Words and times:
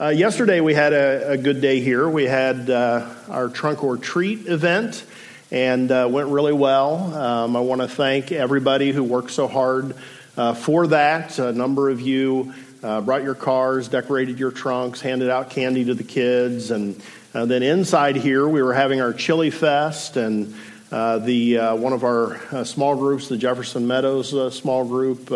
Uh, 0.00 0.08
yesterday 0.08 0.60
we 0.60 0.72
had 0.72 0.94
a, 0.94 1.32
a, 1.32 1.36
good 1.36 1.60
day 1.60 1.78
here. 1.78 2.08
We 2.08 2.24
had 2.24 2.70
uh, 2.70 3.06
our 3.28 3.50
trunk 3.50 3.84
or 3.84 3.98
treat 3.98 4.46
event 4.46 5.04
and 5.50 5.92
uh, 5.92 6.08
went 6.10 6.30
really 6.30 6.54
well. 6.54 7.12
Um, 7.14 7.54
I 7.54 7.60
want 7.60 7.82
to 7.82 7.88
thank 7.88 8.32
everybody 8.32 8.92
who 8.92 9.04
worked 9.04 9.30
so 9.30 9.46
hard 9.46 9.94
uh, 10.38 10.54
for 10.54 10.86
that. 10.86 11.38
A 11.38 11.52
number 11.52 11.90
of 11.90 12.00
you 12.00 12.54
uh, 12.82 13.02
brought 13.02 13.22
your 13.22 13.34
cars, 13.34 13.88
decorated 13.88 14.38
your 14.38 14.50
trunks, 14.50 15.02
handed 15.02 15.28
out 15.28 15.50
candy 15.50 15.84
to 15.84 15.92
the 15.92 16.02
kids, 16.02 16.70
and 16.70 16.98
uh, 17.34 17.44
then 17.44 17.62
inside 17.62 18.16
here 18.16 18.48
we 18.48 18.62
were 18.62 18.72
having 18.72 19.02
our 19.02 19.12
chili 19.12 19.50
fest 19.50 20.16
and. 20.16 20.54
the 20.90 21.58
one 21.76 21.92
of 21.92 22.04
our 22.04 22.64
small 22.64 22.96
groups, 22.96 23.28
the 23.28 23.36
Jefferson 23.36 23.86
Meadows 23.86 24.54
small 24.56 24.86
group, 24.86 25.30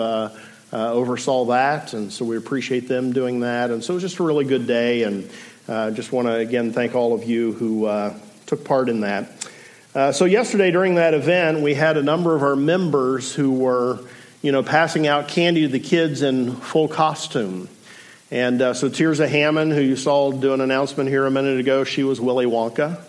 uh, 0.74 0.92
oversaw 0.92 1.44
that, 1.46 1.94
and 1.94 2.12
so 2.12 2.24
we 2.24 2.36
appreciate 2.36 2.88
them 2.88 3.12
doing 3.12 3.40
that. 3.40 3.70
And 3.70 3.82
so 3.82 3.92
it 3.92 3.96
was 3.96 4.02
just 4.02 4.18
a 4.18 4.24
really 4.24 4.44
good 4.44 4.66
day, 4.66 5.04
and 5.04 5.30
uh, 5.68 5.92
just 5.92 6.10
want 6.10 6.26
to 6.26 6.34
again 6.34 6.72
thank 6.72 6.96
all 6.96 7.14
of 7.14 7.22
you 7.22 7.52
who 7.52 7.86
uh, 7.86 8.12
took 8.46 8.64
part 8.64 8.88
in 8.88 9.02
that. 9.02 9.48
Uh, 9.94 10.10
so 10.10 10.24
yesterday 10.24 10.72
during 10.72 10.96
that 10.96 11.14
event, 11.14 11.60
we 11.60 11.74
had 11.74 11.96
a 11.96 12.02
number 12.02 12.34
of 12.34 12.42
our 12.42 12.56
members 12.56 13.32
who 13.32 13.52
were, 13.52 14.00
you 14.42 14.50
know, 14.50 14.64
passing 14.64 15.06
out 15.06 15.28
candy 15.28 15.62
to 15.62 15.68
the 15.68 15.78
kids 15.78 16.22
in 16.22 16.56
full 16.56 16.88
costume. 16.88 17.68
And 18.32 18.60
uh, 18.60 18.74
so 18.74 18.88
Tirza 18.88 19.28
Hammond, 19.28 19.72
who 19.72 19.80
you 19.80 19.94
saw 19.94 20.32
do 20.32 20.52
an 20.52 20.60
announcement 20.60 21.08
here 21.08 21.24
a 21.24 21.30
minute 21.30 21.60
ago, 21.60 21.84
she 21.84 22.02
was 22.02 22.20
Willy 22.20 22.46
Wonka. 22.46 23.00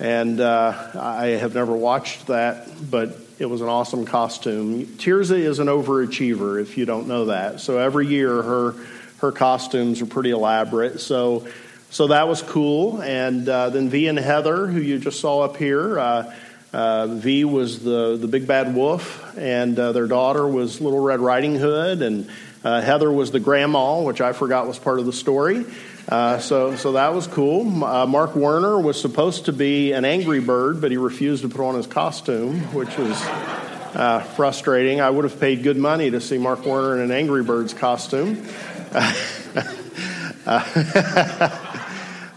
And 0.00 0.40
uh, 0.40 0.72
I 0.98 1.26
have 1.26 1.54
never 1.54 1.76
watched 1.76 2.28
that, 2.28 2.66
but 2.90 3.18
it 3.38 3.46
was 3.46 3.60
an 3.60 3.68
awesome 3.68 4.04
costume. 4.04 4.86
Tirza 4.86 5.38
is 5.38 5.58
an 5.58 5.66
overachiever, 5.66 6.60
if 6.60 6.78
you 6.78 6.84
don't 6.84 7.08
know 7.08 7.26
that. 7.26 7.60
So 7.60 7.78
every 7.78 8.06
year 8.06 8.42
her 8.42 8.74
her 9.18 9.32
costumes 9.32 10.02
are 10.02 10.06
pretty 10.06 10.30
elaborate. 10.30 11.00
So 11.00 11.46
so 11.90 12.08
that 12.08 12.28
was 12.28 12.42
cool. 12.42 13.02
And 13.02 13.48
uh, 13.48 13.70
then 13.70 13.88
V 13.88 14.08
and 14.08 14.18
Heather, 14.18 14.66
who 14.66 14.80
you 14.80 14.98
just 14.98 15.20
saw 15.20 15.40
up 15.40 15.56
here. 15.56 15.98
Uh, 15.98 16.34
uh, 16.72 17.06
v 17.06 17.44
was 17.44 17.84
the, 17.84 18.16
the 18.16 18.26
big 18.26 18.48
bad 18.48 18.74
wolf, 18.74 19.38
and 19.38 19.78
uh, 19.78 19.92
their 19.92 20.08
daughter 20.08 20.44
was 20.46 20.80
Little 20.80 20.98
Red 20.98 21.20
Riding 21.20 21.54
Hood, 21.54 22.02
and 22.02 22.28
uh, 22.64 22.80
Heather 22.80 23.12
was 23.12 23.30
the 23.30 23.38
grandma, 23.38 24.00
which 24.00 24.20
I 24.20 24.32
forgot 24.32 24.66
was 24.66 24.76
part 24.76 24.98
of 24.98 25.06
the 25.06 25.12
story. 25.12 25.64
Uh, 26.08 26.38
so, 26.38 26.76
so 26.76 26.92
that 26.92 27.14
was 27.14 27.26
cool. 27.26 27.82
Uh, 27.82 28.06
Mark 28.06 28.36
Werner 28.36 28.78
was 28.78 29.00
supposed 29.00 29.46
to 29.46 29.52
be 29.52 29.92
an 29.92 30.04
angry 30.04 30.40
bird, 30.40 30.80
but 30.80 30.90
he 30.90 30.96
refused 30.96 31.42
to 31.42 31.48
put 31.48 31.66
on 31.66 31.74
his 31.74 31.86
costume, 31.86 32.60
which 32.74 32.96
was 32.98 33.20
uh, 33.94 34.20
frustrating. 34.36 35.00
I 35.00 35.08
would 35.08 35.24
have 35.24 35.40
paid 35.40 35.62
good 35.62 35.78
money 35.78 36.10
to 36.10 36.20
see 36.20 36.36
Mark 36.36 36.66
Werner 36.66 36.96
in 36.96 37.00
an 37.00 37.10
Angry 37.10 37.42
Birds 37.42 37.72
costume. 37.72 38.46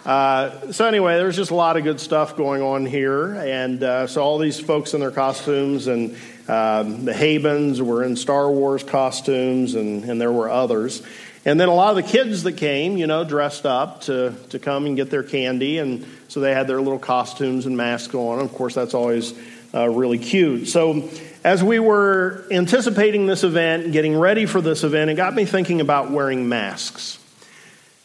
Uh, 0.08 0.72
so 0.72 0.88
anyway, 0.88 1.18
there's 1.18 1.36
just 1.36 1.52
a 1.52 1.56
lot 1.56 1.76
of 1.76 1.84
good 1.84 2.00
stuff 2.00 2.38
going 2.38 2.62
on 2.62 2.86
here, 2.86 3.34
and 3.34 3.84
uh, 3.84 4.08
so 4.08 4.24
all 4.24 4.38
these 4.38 4.58
folks 4.58 4.94
in 4.94 5.02
their 5.02 5.12
costumes, 5.12 5.88
and 5.88 6.12
um, 6.48 7.04
the 7.04 7.14
Habens 7.14 7.82
were 7.82 8.06
in 8.06 8.16
Star 8.16 8.50
Wars 8.50 8.84
costumes, 8.84 9.76
and, 9.76 10.06
and 10.06 10.22
there 10.22 10.32
were 10.32 10.50
others. 10.50 11.04
And 11.48 11.58
then 11.58 11.70
a 11.70 11.74
lot 11.74 11.92
of 11.92 11.96
the 11.96 12.04
kids 12.04 12.44
that 12.44 12.58
came, 12.58 12.98
you 12.98 13.08
know, 13.08 13.24
dressed 13.24 13.66
up 13.66 14.02
to, 14.02 14.36
to 14.50 14.60
come 14.60 14.86
and 14.86 14.98
get 14.98 15.10
their 15.10 15.24
candy. 15.24 15.78
And 15.78 16.06
so 16.28 16.42
they 16.42 16.54
had 16.54 16.68
their 16.68 16.82
little 16.82 17.00
costumes 17.00 17.66
and 17.66 17.78
masks 17.78 18.14
on. 18.14 18.40
Of 18.40 18.52
course, 18.52 18.76
that's 18.76 18.94
always 18.94 19.34
uh, 19.74 19.88
really 19.88 20.20
cute. 20.20 20.68
So 20.68 21.10
as 21.46 21.64
we 21.64 21.80
were 21.80 22.46
anticipating 22.52 23.28
this 23.28 23.46
event 23.46 23.94
getting 23.94 24.18
ready 24.18 24.46
for 24.46 24.60
this 24.60 24.84
event, 24.84 25.10
it 25.10 25.14
got 25.14 25.34
me 25.34 25.46
thinking 25.46 25.80
about 25.80 26.12
wearing 26.12 26.50
masks. 26.50 27.18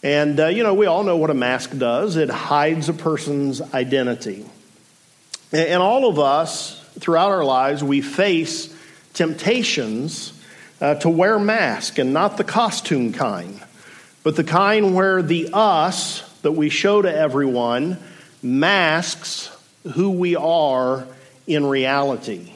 And, 0.04 0.38
uh, 0.38 0.46
you 0.46 0.62
know, 0.62 0.74
we 0.74 0.86
all 0.86 1.02
know 1.02 1.16
what 1.16 1.30
a 1.30 1.34
mask 1.34 1.76
does 1.76 2.14
it 2.14 2.30
hides 2.30 2.88
a 2.88 2.94
person's 2.94 3.60
identity. 3.60 4.46
And 5.50 5.82
all 5.82 6.08
of 6.08 6.20
us, 6.20 6.80
throughout 7.00 7.32
our 7.32 7.44
lives, 7.44 7.82
we 7.82 8.02
face 8.02 8.72
temptations 9.14 10.31
uh, 10.82 10.96
to 10.96 11.08
wear 11.08 11.38
mask 11.38 11.98
and 11.98 12.12
not 12.12 12.36
the 12.36 12.44
costume 12.44 13.12
kind, 13.12 13.62
but 14.24 14.34
the 14.34 14.42
kind 14.42 14.96
where 14.96 15.22
the 15.22 15.50
us 15.52 16.28
that 16.42 16.52
we 16.52 16.68
show 16.68 17.00
to 17.00 17.14
everyone 17.14 17.96
masks 18.42 19.48
who 19.94 20.10
we 20.10 20.34
are 20.34 21.06
in 21.46 21.64
reality. 21.64 22.52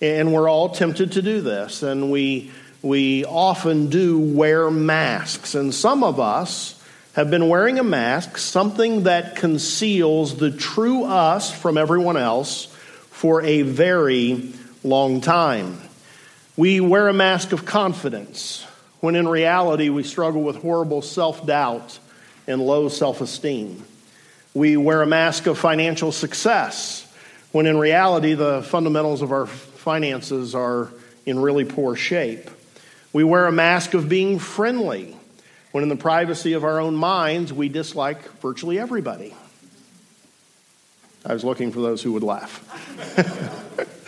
And 0.00 0.32
we're 0.32 0.50
all 0.50 0.70
tempted 0.70 1.12
to 1.12 1.22
do 1.22 1.40
this, 1.40 1.84
and 1.84 2.10
we, 2.10 2.50
we 2.82 3.24
often 3.24 3.88
do 3.90 4.18
wear 4.18 4.68
masks. 4.68 5.54
And 5.54 5.72
some 5.72 6.02
of 6.02 6.18
us 6.18 6.82
have 7.12 7.30
been 7.30 7.48
wearing 7.48 7.78
a 7.78 7.84
mask, 7.84 8.38
something 8.38 9.04
that 9.04 9.36
conceals 9.36 10.36
the 10.36 10.50
true 10.50 11.04
us 11.04 11.52
from 11.52 11.78
everyone 11.78 12.16
else, 12.16 12.66
for 13.10 13.40
a 13.42 13.62
very 13.62 14.52
long 14.82 15.20
time. 15.20 15.78
We 16.62 16.78
wear 16.78 17.08
a 17.08 17.12
mask 17.12 17.50
of 17.50 17.64
confidence 17.64 18.64
when 19.00 19.16
in 19.16 19.26
reality 19.26 19.88
we 19.88 20.04
struggle 20.04 20.44
with 20.44 20.62
horrible 20.62 21.02
self 21.02 21.44
doubt 21.44 21.98
and 22.46 22.62
low 22.62 22.88
self 22.88 23.20
esteem. 23.20 23.82
We 24.54 24.76
wear 24.76 25.02
a 25.02 25.06
mask 25.06 25.48
of 25.48 25.58
financial 25.58 26.12
success 26.12 27.04
when 27.50 27.66
in 27.66 27.76
reality 27.78 28.34
the 28.34 28.62
fundamentals 28.62 29.22
of 29.22 29.32
our 29.32 29.48
finances 29.48 30.54
are 30.54 30.88
in 31.26 31.40
really 31.40 31.64
poor 31.64 31.96
shape. 31.96 32.48
We 33.12 33.24
wear 33.24 33.48
a 33.48 33.52
mask 33.52 33.94
of 33.94 34.08
being 34.08 34.38
friendly 34.38 35.16
when 35.72 35.82
in 35.82 35.88
the 35.88 35.96
privacy 35.96 36.52
of 36.52 36.62
our 36.62 36.78
own 36.78 36.94
minds 36.94 37.52
we 37.52 37.70
dislike 37.70 38.22
virtually 38.38 38.78
everybody. 38.78 39.34
I 41.26 41.34
was 41.34 41.42
looking 41.42 41.72
for 41.72 41.80
those 41.80 42.04
who 42.04 42.12
would 42.12 42.22
laugh. 42.22 43.98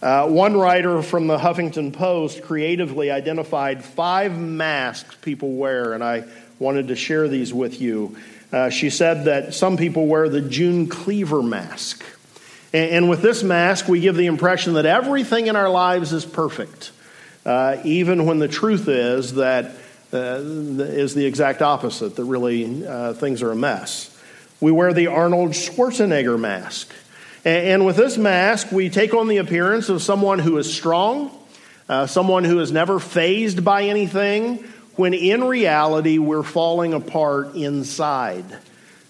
Uh, 0.00 0.28
one 0.28 0.56
writer 0.56 1.02
from 1.02 1.26
the 1.26 1.36
Huffington 1.36 1.92
Post 1.92 2.42
creatively 2.42 3.10
identified 3.10 3.84
five 3.84 4.38
masks 4.38 5.16
people 5.22 5.54
wear, 5.54 5.92
and 5.92 6.04
I 6.04 6.24
wanted 6.60 6.88
to 6.88 6.96
share 6.96 7.26
these 7.26 7.52
with 7.52 7.80
you. 7.80 8.16
Uh, 8.52 8.70
she 8.70 8.90
said 8.90 9.24
that 9.24 9.54
some 9.54 9.76
people 9.76 10.06
wear 10.06 10.28
the 10.28 10.40
June 10.40 10.88
Cleaver 10.88 11.42
mask. 11.42 12.04
And, 12.72 12.90
and, 12.90 13.10
with 13.10 13.22
this 13.22 13.42
mask, 13.42 13.88
we 13.88 13.98
give 13.98 14.14
the 14.14 14.26
impression 14.26 14.74
that 14.74 14.86
everything 14.86 15.48
in 15.48 15.56
our 15.56 15.68
lives 15.68 16.12
is 16.12 16.24
perfect, 16.24 16.92
uh, 17.44 17.78
even 17.84 18.24
when 18.24 18.38
the 18.38 18.48
truth 18.48 18.88
is 18.88 19.34
that 19.34 19.72
uh, 20.12 20.38
is 20.40 21.14
the 21.14 21.26
exact 21.26 21.60
opposite, 21.60 22.14
that 22.16 22.24
really 22.24 22.86
uh, 22.86 23.14
things 23.14 23.42
are 23.42 23.50
a 23.50 23.56
mess. 23.56 24.16
We 24.60 24.70
wear 24.70 24.92
the 24.92 25.08
Arnold 25.08 25.50
Schwarzenegger 25.50 26.38
mask. 26.38 26.92
And 27.48 27.86
with 27.86 27.96
this 27.96 28.18
mask, 28.18 28.70
we 28.72 28.90
take 28.90 29.14
on 29.14 29.26
the 29.26 29.38
appearance 29.38 29.88
of 29.88 30.02
someone 30.02 30.38
who 30.38 30.58
is 30.58 30.70
strong, 30.70 31.30
uh, 31.88 32.06
someone 32.06 32.44
who 32.44 32.60
is 32.60 32.70
never 32.70 32.98
fazed 32.98 33.64
by 33.64 33.84
anything, 33.84 34.58
when 34.96 35.14
in 35.14 35.42
reality, 35.44 36.18
we're 36.18 36.42
falling 36.42 36.92
apart 36.92 37.54
inside. 37.54 38.44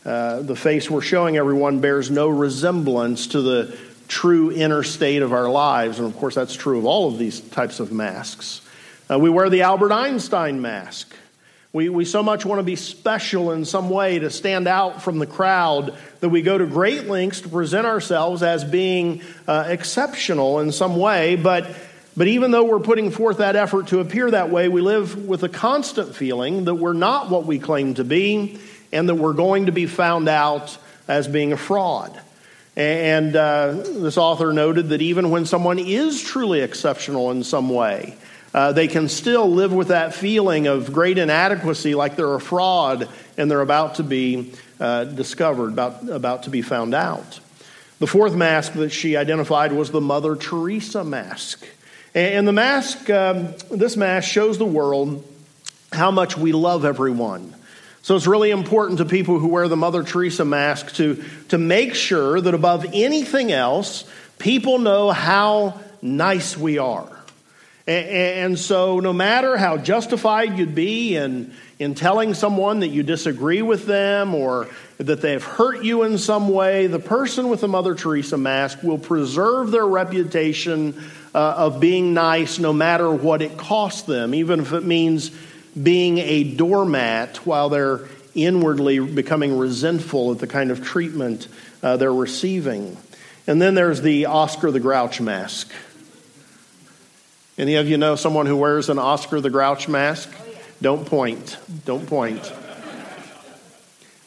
Uh, 0.05 0.43
the 0.43 0.55
face 0.55 0.89
we're 0.89 1.01
showing 1.01 1.37
everyone 1.37 1.81
bears 1.81 2.13
no 2.13 2.29
resemblance 2.29 3.27
to 3.27 3.43
the 3.43 3.77
true 4.07 4.53
inner 4.53 4.85
state 4.85 5.23
of 5.23 5.33
our 5.33 5.49
lives. 5.49 5.99
And 5.99 6.07
of 6.07 6.17
course, 6.17 6.37
that's 6.37 6.55
true 6.55 6.79
of 6.79 6.85
all 6.85 7.09
of 7.09 7.19
these 7.19 7.41
types 7.41 7.81
of 7.81 7.91
masks. 7.91 8.61
Uh, 9.11 9.19
we 9.19 9.31
wear 9.31 9.51
the 9.51 9.63
Albert 9.63 9.91
Einstein 9.91 10.63
mask. 10.63 11.13
We, 11.71 11.91
we 11.91 12.07
so 12.07 12.23
much 12.23 12.47
want 12.47 12.61
to 12.61 12.63
be 12.63 12.77
special 12.77 13.53
in 13.53 13.67
some 13.67 13.91
way 13.91 14.19
to 14.21 14.31
stand 14.31 14.67
out 14.67 15.03
from 15.03 15.19
the 15.19 15.27
crowd 15.27 15.95
that 16.21 16.31
we 16.31 16.41
go 16.41 16.57
to 16.57 16.65
great 16.65 17.09
lengths 17.09 17.43
to 17.43 17.51
present 17.51 17.87
ourselves 17.87 18.43
as 18.43 18.65
being 18.65 19.21
uh, 19.47 19.67
exceptional 19.69 20.61
in 20.61 20.73
some 20.73 20.97
way. 20.97 21.37
But, 21.37 21.67
but 22.17 22.27
even 22.27 22.53
though 22.53 22.65
we're 22.65 22.81
putting 22.81 23.11
forth 23.11 23.39
that 23.39 23.55
effort 23.55 23.89
to 23.89 24.01
appear 24.01 24.31
that 24.31 24.49
way, 24.49 24.71
we 24.71 24.81
live 24.81 25.29
with 25.29 25.43
a 25.43 25.49
constant 25.51 26.17
feeling 26.17 26.65
that 26.65 26.77
we're 26.77 26.95
not 26.95 27.29
what 27.29 27.45
we 27.45 27.59
claim 27.59 27.93
to 27.95 28.05
be 28.05 28.59
and 28.91 29.07
that 29.11 29.17
we're 29.17 29.35
going 29.35 29.67
to 29.67 29.73
be 29.73 29.85
found 29.85 30.27
out 30.27 30.79
as 31.07 31.29
being 31.29 31.53
a 31.53 31.59
fraud. 31.59 32.19
And 32.77 33.37
uh, 33.37 33.73
this 33.73 34.17
author 34.17 34.55
noted 34.55 34.89
that 34.89 35.03
even 35.03 35.31
when 35.31 35.45
someone 35.45 35.79
is 35.79 36.23
truly 36.23 36.61
exceptional 36.61 37.31
in 37.31 37.45
some 37.45 37.69
way, 37.69 38.17
uh, 38.55 38.73
they 38.73 38.89
can 38.89 39.09
still 39.09 39.51
live 39.51 39.73
with 39.73 39.89
that 39.89 40.15
feeling 40.15 40.67
of 40.67 40.93
great 40.93 41.19
inadequacy, 41.19 41.95
like 41.95 42.17
they're 42.17 42.35
a 42.35 42.41
fraud 42.41 43.09
and 43.37 43.51
they're 43.51 43.61
about 43.61 43.97
to 43.97 44.03
be 44.03 44.53
uh, 44.81 45.05
discovered, 45.05 45.73
about, 45.73 46.09
about 46.09 46.45
to 46.45 46.51
be 46.51 46.63
found 46.63 46.95
out. 46.95 47.41
The 47.99 48.07
fourth 48.07 48.35
mask 48.35 48.75
that 48.75 48.91
she 48.91 49.17
identified 49.17 49.73
was 49.73 49.91
the 49.91 50.01
Mother 50.01 50.37
Teresa 50.37 51.05
mask. 51.05 51.67
And 52.15 52.49
the 52.49 52.53
mask, 52.53 53.11
um, 53.11 53.55
this 53.71 53.97
mask 53.97 54.29
shows 54.29 54.57
the 54.57 54.65
world 54.65 55.25
how 55.93 56.11
much 56.11 56.37
we 56.37 56.53
love 56.53 56.85
everyone. 56.85 57.55
So 58.03 58.17
it's 58.17 58.27
really 58.27 58.51
important 58.51 58.99
to 58.99 59.05
people 59.05 59.39
who 59.39 59.49
wear 59.49 59.69
the 59.69 59.77
Mother 59.77 60.03
Teresa 60.03 60.45
mask 60.45 60.95
to, 60.95 61.23
to 61.49 61.59
make 61.59 61.95
sure 61.95 62.41
that 62.41 62.55
above 62.55 62.87
anything 62.95 63.53
else, 63.53 64.05
people 64.39 64.79
know 64.79 65.11
how 65.11 65.81
nice 66.01 66.57
we 66.57 66.79
are 66.79 67.18
And 67.89 68.59
so, 68.59 69.01
no 69.01 69.15
matter 69.15 69.57
how 69.57 69.79
justified 69.79 70.59
you'd 70.59 70.75
be 70.75 71.17
in, 71.17 71.55
in 71.79 71.95
telling 71.95 72.35
someone 72.35 72.81
that 72.81 72.89
you 72.89 73.03
disagree 73.03 73.63
with 73.63 73.87
them 73.87 74.35
or 74.35 74.69
that 74.99 75.23
they've 75.23 75.43
hurt 75.43 75.83
you 75.83 76.03
in 76.03 76.19
some 76.19 76.51
way, 76.51 76.87
the 76.87 76.99
person 76.99 77.49
with 77.49 77.63
the 77.63 77.69
Mother 77.69 77.95
Teresa 77.95 78.37
mask 78.37 78.83
will 78.83 78.99
preserve 78.99 79.71
their 79.71 79.87
reputation 79.87 81.03
uh, 81.35 81.55
of 81.57 81.81
being 81.81 82.13
nice 82.13 82.59
no 82.59 82.75
matter 82.75 83.11
what 83.11 83.41
it 83.41 83.57
costs 83.57 84.03
them, 84.03 84.35
even 84.35 84.61
if 84.61 84.75
it 84.75 84.85
means 84.85 85.31
being 85.83 86.19
a 86.19 86.45
doormat 86.45 87.39
while 87.47 87.71
they're 87.71 88.01
inwardly 88.35 88.99
becoming 88.99 89.57
resentful 89.57 90.33
at 90.33 90.41
the 90.41 90.47
kind 90.47 90.71
of 90.71 90.85
treatment 90.85 91.49
uh, 91.83 91.97
they're 91.97 92.13
receiving. 92.13 92.99
And 93.47 93.63
then 93.63 93.75
there's 93.75 94.03
the 94.03 94.27
Oscar 94.27 94.71
the 94.71 94.79
Grouch 94.79 95.23
mask. 95.23 95.73
Any 97.59 97.75
of 97.75 97.89
you 97.89 97.99
know 97.99 98.17
someone 98.17 98.47
who 98.47 98.57
wears 98.57 98.89
an 98.89 98.99
Oscar 98.99 99.41
the 99.41 99.51
Grouch 99.51 99.89
mask? 99.89 100.31
Don't 100.81 101.05
point. 101.05 101.59
Don't 101.85 102.07
point. 102.07 102.53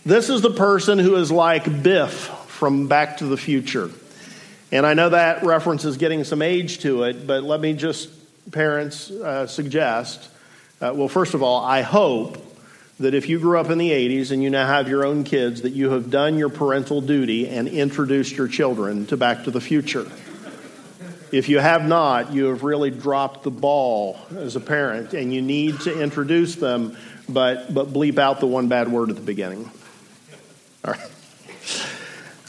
This 0.06 0.30
is 0.30 0.42
the 0.42 0.52
person 0.52 1.00
who 1.00 1.16
is 1.16 1.32
like 1.32 1.82
Biff 1.82 2.14
from 2.48 2.88
Back 2.88 3.18
to 3.18 3.26
the 3.26 3.38
Future. 3.38 3.90
And 4.72 4.86
I 4.86 4.94
know 4.94 5.10
that 5.10 5.44
reference 5.44 5.86
is 5.86 5.98
getting 5.98 6.24
some 6.24 6.42
age 6.42 6.80
to 6.80 7.04
it, 7.04 7.26
but 7.26 7.44
let 7.44 7.60
me 7.60 7.74
just, 7.74 8.10
parents, 8.52 9.10
uh, 9.10 9.48
suggest 9.48 10.28
uh, 10.82 10.92
well, 10.96 11.08
first 11.08 11.36
of 11.36 11.44
all, 11.44 11.64
I 11.64 11.84
hope 11.84 12.44
that 13.00 13.14
if 13.14 13.30
you 13.30 13.40
grew 13.40 13.60
up 13.60 13.70
in 13.70 13.78
the 13.78 13.92
80s 13.92 14.32
and 14.32 14.42
you 14.42 14.50
now 14.50 14.66
have 14.66 14.90
your 14.90 15.06
own 15.06 15.24
kids, 15.24 15.62
that 15.62 15.74
you 15.74 15.92
have 15.92 16.10
done 16.10 16.40
your 16.40 16.50
parental 16.50 17.02
duty 17.02 17.48
and 17.48 17.68
introduced 17.68 18.36
your 18.36 18.48
children 18.48 19.06
to 19.08 19.18
Back 19.18 19.44
to 19.44 19.52
the 19.52 19.62
Future. 19.62 20.08
If 21.32 21.48
you 21.48 21.60
have 21.60 21.88
not, 21.88 22.34
you 22.34 22.46
have 22.46 22.64
really 22.64 22.92
dropped 22.92 23.44
the 23.44 23.52
ball 23.52 24.20
as 24.36 24.56
a 24.56 24.60
parent, 24.60 25.14
and 25.14 25.34
you 25.34 25.42
need 25.42 25.80
to 25.82 26.02
introduce 26.02 26.56
them, 26.56 26.98
but, 27.30 27.74
but 27.74 27.88
bleep 27.88 28.20
out 28.20 28.42
the 28.42 28.48
one 28.48 28.68
bad 28.68 28.92
word 28.92 29.10
at 29.10 29.16
the 29.16 29.22
beginning. 29.22 29.72
All 30.84 30.94
right. 30.94 31.12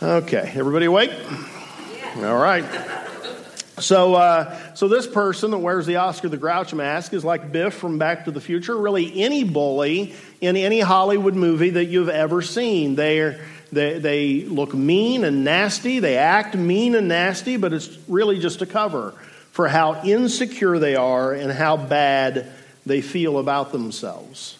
Okay, 0.02 0.52
everybody 0.56 0.86
awake? 0.86 1.12
All 2.16 2.38
right. 2.38 2.64
So, 3.78 4.14
uh, 4.14 4.74
so 4.74 4.88
this 4.88 5.06
person 5.06 5.50
that 5.52 5.58
wears 5.58 5.86
the 5.86 5.96
Oscar 5.96 6.28
the 6.28 6.36
Grouch 6.36 6.74
mask 6.74 7.14
is 7.14 7.24
like 7.24 7.52
Biff 7.52 7.74
from 7.74 7.98
Back 7.98 8.24
to 8.24 8.30
the 8.30 8.40
Future. 8.40 8.76
Really, 8.76 9.22
any 9.22 9.44
bully 9.44 10.14
in 10.40 10.56
any 10.56 10.80
Hollywood 10.80 11.34
movie 11.34 11.70
that 11.70 11.86
you've 11.86 12.08
ever 12.08 12.42
seen. 12.42 12.96
They're 12.96 13.40
they, 13.72 13.98
they 13.98 14.40
look 14.42 14.74
mean 14.74 15.24
and 15.24 15.44
nasty. 15.44 15.98
They 15.98 16.18
act 16.18 16.54
mean 16.54 16.94
and 16.94 17.08
nasty, 17.08 17.56
but 17.56 17.72
it's 17.72 17.98
really 18.06 18.38
just 18.38 18.60
a 18.60 18.66
cover 18.66 19.12
for 19.50 19.66
how 19.66 20.02
insecure 20.02 20.78
they 20.78 20.94
are 20.94 21.32
and 21.32 21.50
how 21.50 21.76
bad 21.76 22.52
they 22.84 23.00
feel 23.00 23.38
about 23.38 23.72
themselves. 23.72 24.58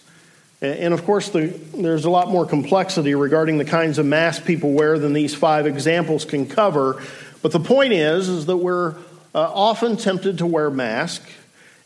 And 0.63 0.95
of 0.95 1.05
course, 1.05 1.29
the, 1.31 1.49
there's 1.77 2.05
a 2.05 2.11
lot 2.11 2.29
more 2.29 2.47
complexity 2.47 3.15
regarding 3.15 3.59
the 3.59 3.65
kinds 3.65 3.99
of 3.99 4.07
masks 4.07 4.47
people 4.47 4.73
wear 4.73 4.99
than 4.99 5.13
these 5.13 5.35
five 5.35 5.67
examples 5.67 6.25
can 6.25 6.47
cover. 6.47 7.03
But 7.43 7.53
the 7.53 7.61
point 7.61 7.93
is, 7.93 8.29
is 8.29 8.47
that 8.47 8.59
we're 8.59 8.95
uh, 9.35 9.51
often 9.53 9.97
tempted 9.97 10.39
to 10.39 10.47
wear 10.47 10.71
masks, 10.71 11.29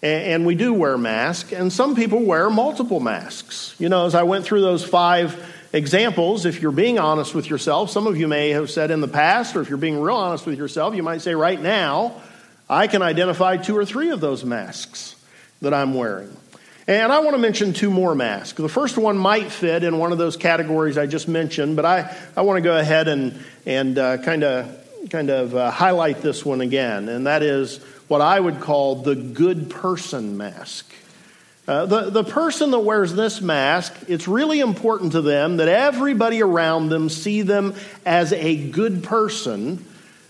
and 0.02 0.44
we 0.44 0.54
do 0.54 0.74
wear 0.74 0.98
masks, 0.98 1.52
and 1.52 1.72
some 1.72 1.96
people 1.96 2.22
wear 2.22 2.50
multiple 2.50 3.00
masks. 3.00 3.74
You 3.78 3.88
know, 3.88 4.04
as 4.04 4.14
I 4.14 4.24
went 4.24 4.44
through 4.44 4.60
those 4.60 4.84
five 4.84 5.42
examples, 5.76 6.46
if 6.46 6.62
you're 6.62 6.72
being 6.72 6.98
honest 6.98 7.34
with 7.34 7.48
yourself, 7.48 7.90
some 7.90 8.06
of 8.06 8.16
you 8.16 8.28
may 8.28 8.50
have 8.50 8.70
said 8.70 8.90
in 8.90 9.00
the 9.00 9.08
past, 9.08 9.54
or 9.56 9.60
if 9.60 9.68
you're 9.68 9.78
being 9.78 10.00
real 10.00 10.16
honest 10.16 10.46
with 10.46 10.58
yourself, 10.58 10.94
you 10.94 11.02
might 11.02 11.20
say, 11.20 11.34
right 11.34 11.60
now, 11.60 12.20
I 12.68 12.86
can 12.86 13.02
identify 13.02 13.56
two 13.58 13.76
or 13.76 13.84
three 13.84 14.10
of 14.10 14.20
those 14.20 14.44
masks 14.44 15.14
that 15.60 15.74
I'm 15.74 15.94
wearing. 15.94 16.34
And 16.88 17.12
I 17.12 17.18
want 17.18 17.32
to 17.32 17.38
mention 17.38 17.72
two 17.72 17.90
more 17.90 18.14
masks. 18.14 18.56
The 18.56 18.68
first 18.68 18.96
one 18.96 19.18
might 19.18 19.50
fit 19.50 19.82
in 19.82 19.98
one 19.98 20.12
of 20.12 20.18
those 20.18 20.36
categories 20.36 20.96
I 20.96 21.06
just 21.06 21.26
mentioned, 21.26 21.76
but 21.76 21.84
I, 21.84 22.16
I 22.36 22.42
want 22.42 22.58
to 22.58 22.62
go 22.62 22.78
ahead 22.78 23.08
and, 23.08 23.38
and 23.66 23.98
uh, 23.98 24.18
kind 24.18 24.44
of 24.44 24.82
kind 25.10 25.30
of 25.30 25.54
uh, 25.54 25.70
highlight 25.70 26.20
this 26.22 26.44
one 26.44 26.60
again, 26.60 27.08
and 27.08 27.26
that 27.26 27.42
is 27.42 27.78
what 28.08 28.20
I 28.20 28.38
would 28.38 28.60
call 28.60 28.96
the 28.96 29.14
good 29.14 29.70
person 29.70 30.36
mask. 30.36 30.92
Uh, 31.66 31.84
the, 31.86 32.10
the 32.10 32.24
person 32.24 32.70
that 32.70 32.78
wears 32.78 33.12
this 33.14 33.40
mask, 33.40 33.92
it's 34.06 34.28
really 34.28 34.60
important 34.60 35.12
to 35.12 35.20
them 35.20 35.56
that 35.56 35.68
everybody 35.68 36.40
around 36.40 36.88
them 36.88 37.08
see 37.08 37.42
them 37.42 37.74
as 38.04 38.32
a 38.32 38.70
good 38.70 39.02
person, 39.02 39.84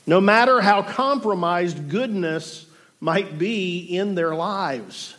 no 0.07 0.21
matter 0.21 0.61
how 0.61 0.83
compromised 0.83 1.91
goodness 1.91 2.67
might 3.01 3.39
be 3.39 3.81
in 3.81 4.15
their 4.15 4.35
lives. 4.35 5.15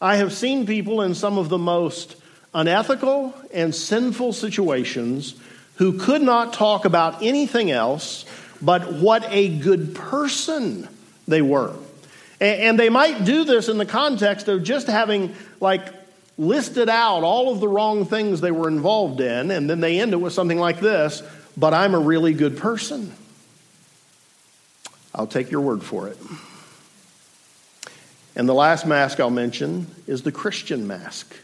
I 0.00 0.16
have 0.16 0.32
seen 0.32 0.66
people 0.66 1.02
in 1.02 1.14
some 1.14 1.38
of 1.38 1.48
the 1.48 1.58
most 1.58 2.16
unethical 2.52 3.32
and 3.52 3.72
sinful 3.72 4.32
situations 4.32 5.36
who 5.76 5.98
could 5.98 6.22
not 6.22 6.52
talk 6.52 6.84
about 6.84 7.22
anything 7.22 7.70
else 7.70 8.24
but 8.64 8.94
what 8.94 9.24
a 9.28 9.58
good 9.58 9.94
person 9.94 10.88
they 11.28 11.42
were. 11.42 11.74
And 12.44 12.78
they 12.78 12.90
might 12.90 13.24
do 13.24 13.44
this 13.44 13.70
in 13.70 13.78
the 13.78 13.86
context 13.86 14.48
of 14.48 14.62
just 14.62 14.86
having, 14.86 15.34
like, 15.60 15.82
listed 16.36 16.90
out 16.90 17.22
all 17.22 17.50
of 17.50 17.60
the 17.60 17.68
wrong 17.68 18.04
things 18.04 18.42
they 18.42 18.50
were 18.50 18.68
involved 18.68 19.22
in, 19.22 19.50
and 19.50 19.70
then 19.70 19.80
they 19.80 19.98
end 19.98 20.12
it 20.12 20.16
with 20.16 20.34
something 20.34 20.58
like 20.58 20.78
this 20.78 21.22
But 21.56 21.72
I'm 21.72 21.94
a 21.94 21.98
really 21.98 22.34
good 22.34 22.58
person. 22.58 23.14
I'll 25.14 25.26
take 25.26 25.50
your 25.50 25.62
word 25.62 25.82
for 25.82 26.08
it. 26.08 26.18
And 28.36 28.46
the 28.46 28.54
last 28.54 28.84
mask 28.84 29.20
I'll 29.20 29.30
mention 29.30 29.86
is 30.06 30.22
the 30.22 30.32
Christian 30.32 30.86
mask. 30.86 31.34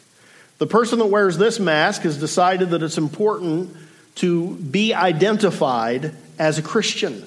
The 0.58 0.66
person 0.66 0.98
that 0.98 1.06
wears 1.06 1.38
this 1.38 1.58
mask 1.58 2.02
has 2.02 2.18
decided 2.18 2.70
that 2.70 2.82
it's 2.82 2.98
important 2.98 3.74
to 4.16 4.56
be 4.56 4.92
identified 4.92 6.14
as 6.38 6.58
a 6.58 6.62
Christian. 6.62 7.26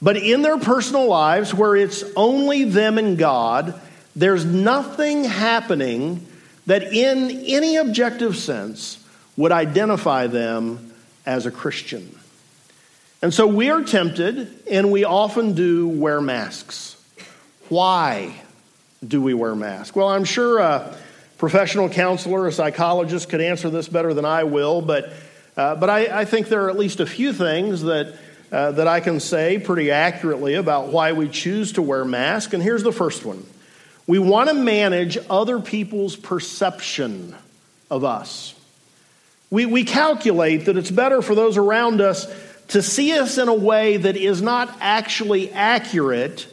But 0.00 0.16
in 0.16 0.42
their 0.42 0.58
personal 0.58 1.06
lives, 1.06 1.52
where 1.52 1.74
it's 1.74 2.04
only 2.14 2.64
them 2.64 2.98
and 2.98 3.18
God, 3.18 3.80
there's 4.14 4.44
nothing 4.44 5.24
happening 5.24 6.26
that, 6.66 6.92
in 6.92 7.30
any 7.46 7.76
objective 7.76 8.36
sense, 8.36 9.04
would 9.36 9.52
identify 9.52 10.26
them 10.26 10.92
as 11.26 11.46
a 11.46 11.50
Christian. 11.50 12.16
And 13.22 13.34
so 13.34 13.46
we 13.46 13.70
are 13.70 13.82
tempted, 13.82 14.48
and 14.70 14.92
we 14.92 15.04
often 15.04 15.54
do 15.54 15.88
wear 15.88 16.20
masks. 16.20 16.96
Why 17.68 18.40
do 19.06 19.20
we 19.20 19.34
wear 19.34 19.54
masks? 19.54 19.96
Well, 19.96 20.08
I'm 20.08 20.24
sure 20.24 20.58
a 20.58 20.96
professional 21.38 21.88
counselor, 21.88 22.46
a 22.46 22.52
psychologist 22.52 23.28
could 23.28 23.40
answer 23.40 23.70
this 23.70 23.88
better 23.88 24.14
than 24.14 24.24
I 24.24 24.44
will, 24.44 24.80
but, 24.80 25.12
uh, 25.56 25.74
but 25.74 25.90
I, 25.90 26.20
I 26.20 26.24
think 26.24 26.48
there 26.48 26.64
are 26.64 26.70
at 26.70 26.78
least 26.78 27.00
a 27.00 27.06
few 27.06 27.32
things 27.32 27.82
that 27.82 28.16
uh, 28.50 28.72
that 28.72 28.88
I 28.88 29.00
can 29.00 29.20
say 29.20 29.58
pretty 29.58 29.90
accurately 29.90 30.54
about 30.54 30.88
why 30.88 31.12
we 31.12 31.28
choose 31.28 31.72
to 31.72 31.82
wear 31.82 32.04
masks. 32.04 32.54
And 32.54 32.62
here's 32.62 32.82
the 32.82 32.92
first 32.92 33.24
one 33.24 33.44
we 34.06 34.18
want 34.18 34.48
to 34.48 34.54
manage 34.54 35.18
other 35.28 35.60
people's 35.60 36.16
perception 36.16 37.34
of 37.90 38.04
us. 38.04 38.54
We, 39.50 39.66
we 39.66 39.84
calculate 39.84 40.66
that 40.66 40.76
it's 40.76 40.90
better 40.90 41.22
for 41.22 41.34
those 41.34 41.56
around 41.56 42.00
us 42.00 42.26
to 42.68 42.82
see 42.82 43.18
us 43.18 43.38
in 43.38 43.48
a 43.48 43.54
way 43.54 43.96
that 43.96 44.16
is 44.16 44.42
not 44.42 44.74
actually 44.80 45.50
accurate 45.52 46.46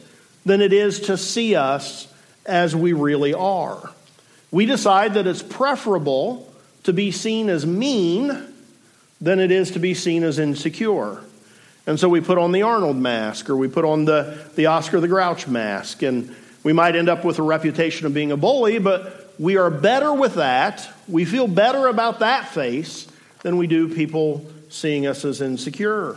than 0.44 0.60
it 0.60 0.72
is 0.72 1.00
to 1.00 1.16
see 1.16 1.54
us 1.54 2.12
as 2.46 2.74
we 2.74 2.92
really 2.92 3.34
are. 3.34 3.90
We 4.50 4.66
decide 4.66 5.14
that 5.14 5.26
it's 5.26 5.42
preferable 5.42 6.50
to 6.84 6.92
be 6.92 7.10
seen 7.10 7.48
as 7.48 7.66
mean 7.66 8.54
than 9.20 9.40
it 9.40 9.50
is 9.50 9.72
to 9.72 9.78
be 9.78 9.92
seen 9.94 10.22
as 10.22 10.38
insecure. 10.38 11.20
And 11.86 12.00
so 12.00 12.08
we 12.08 12.20
put 12.20 12.36
on 12.36 12.52
the 12.52 12.62
Arnold 12.62 12.96
mask 12.96 13.48
or 13.48 13.56
we 13.56 13.68
put 13.68 13.84
on 13.84 14.04
the, 14.04 14.38
the 14.56 14.66
Oscar 14.66 15.00
the 15.00 15.08
Grouch 15.08 15.46
mask. 15.46 16.02
And 16.02 16.34
we 16.64 16.72
might 16.72 16.96
end 16.96 17.08
up 17.08 17.24
with 17.24 17.38
a 17.38 17.42
reputation 17.42 18.06
of 18.06 18.14
being 18.14 18.32
a 18.32 18.36
bully, 18.36 18.78
but 18.78 19.34
we 19.38 19.56
are 19.56 19.70
better 19.70 20.12
with 20.12 20.34
that. 20.34 20.88
We 21.06 21.24
feel 21.24 21.46
better 21.46 21.86
about 21.86 22.18
that 22.18 22.48
face 22.48 23.06
than 23.42 23.56
we 23.56 23.68
do 23.68 23.94
people 23.94 24.44
seeing 24.68 25.06
us 25.06 25.24
as 25.24 25.40
insecure. 25.40 26.16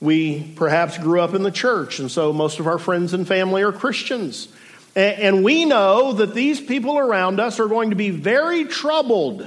We 0.00 0.52
perhaps 0.56 0.96
grew 0.96 1.20
up 1.20 1.34
in 1.34 1.42
the 1.42 1.50
church, 1.50 1.98
and 1.98 2.10
so 2.10 2.32
most 2.32 2.60
of 2.60 2.66
our 2.66 2.78
friends 2.78 3.12
and 3.12 3.26
family 3.26 3.62
are 3.62 3.72
Christians. 3.72 4.48
And 4.94 5.44
we 5.44 5.66
know 5.66 6.14
that 6.14 6.34
these 6.34 6.58
people 6.58 6.98
around 6.98 7.38
us 7.38 7.60
are 7.60 7.68
going 7.68 7.90
to 7.90 7.96
be 7.96 8.08
very 8.08 8.64
troubled 8.64 9.46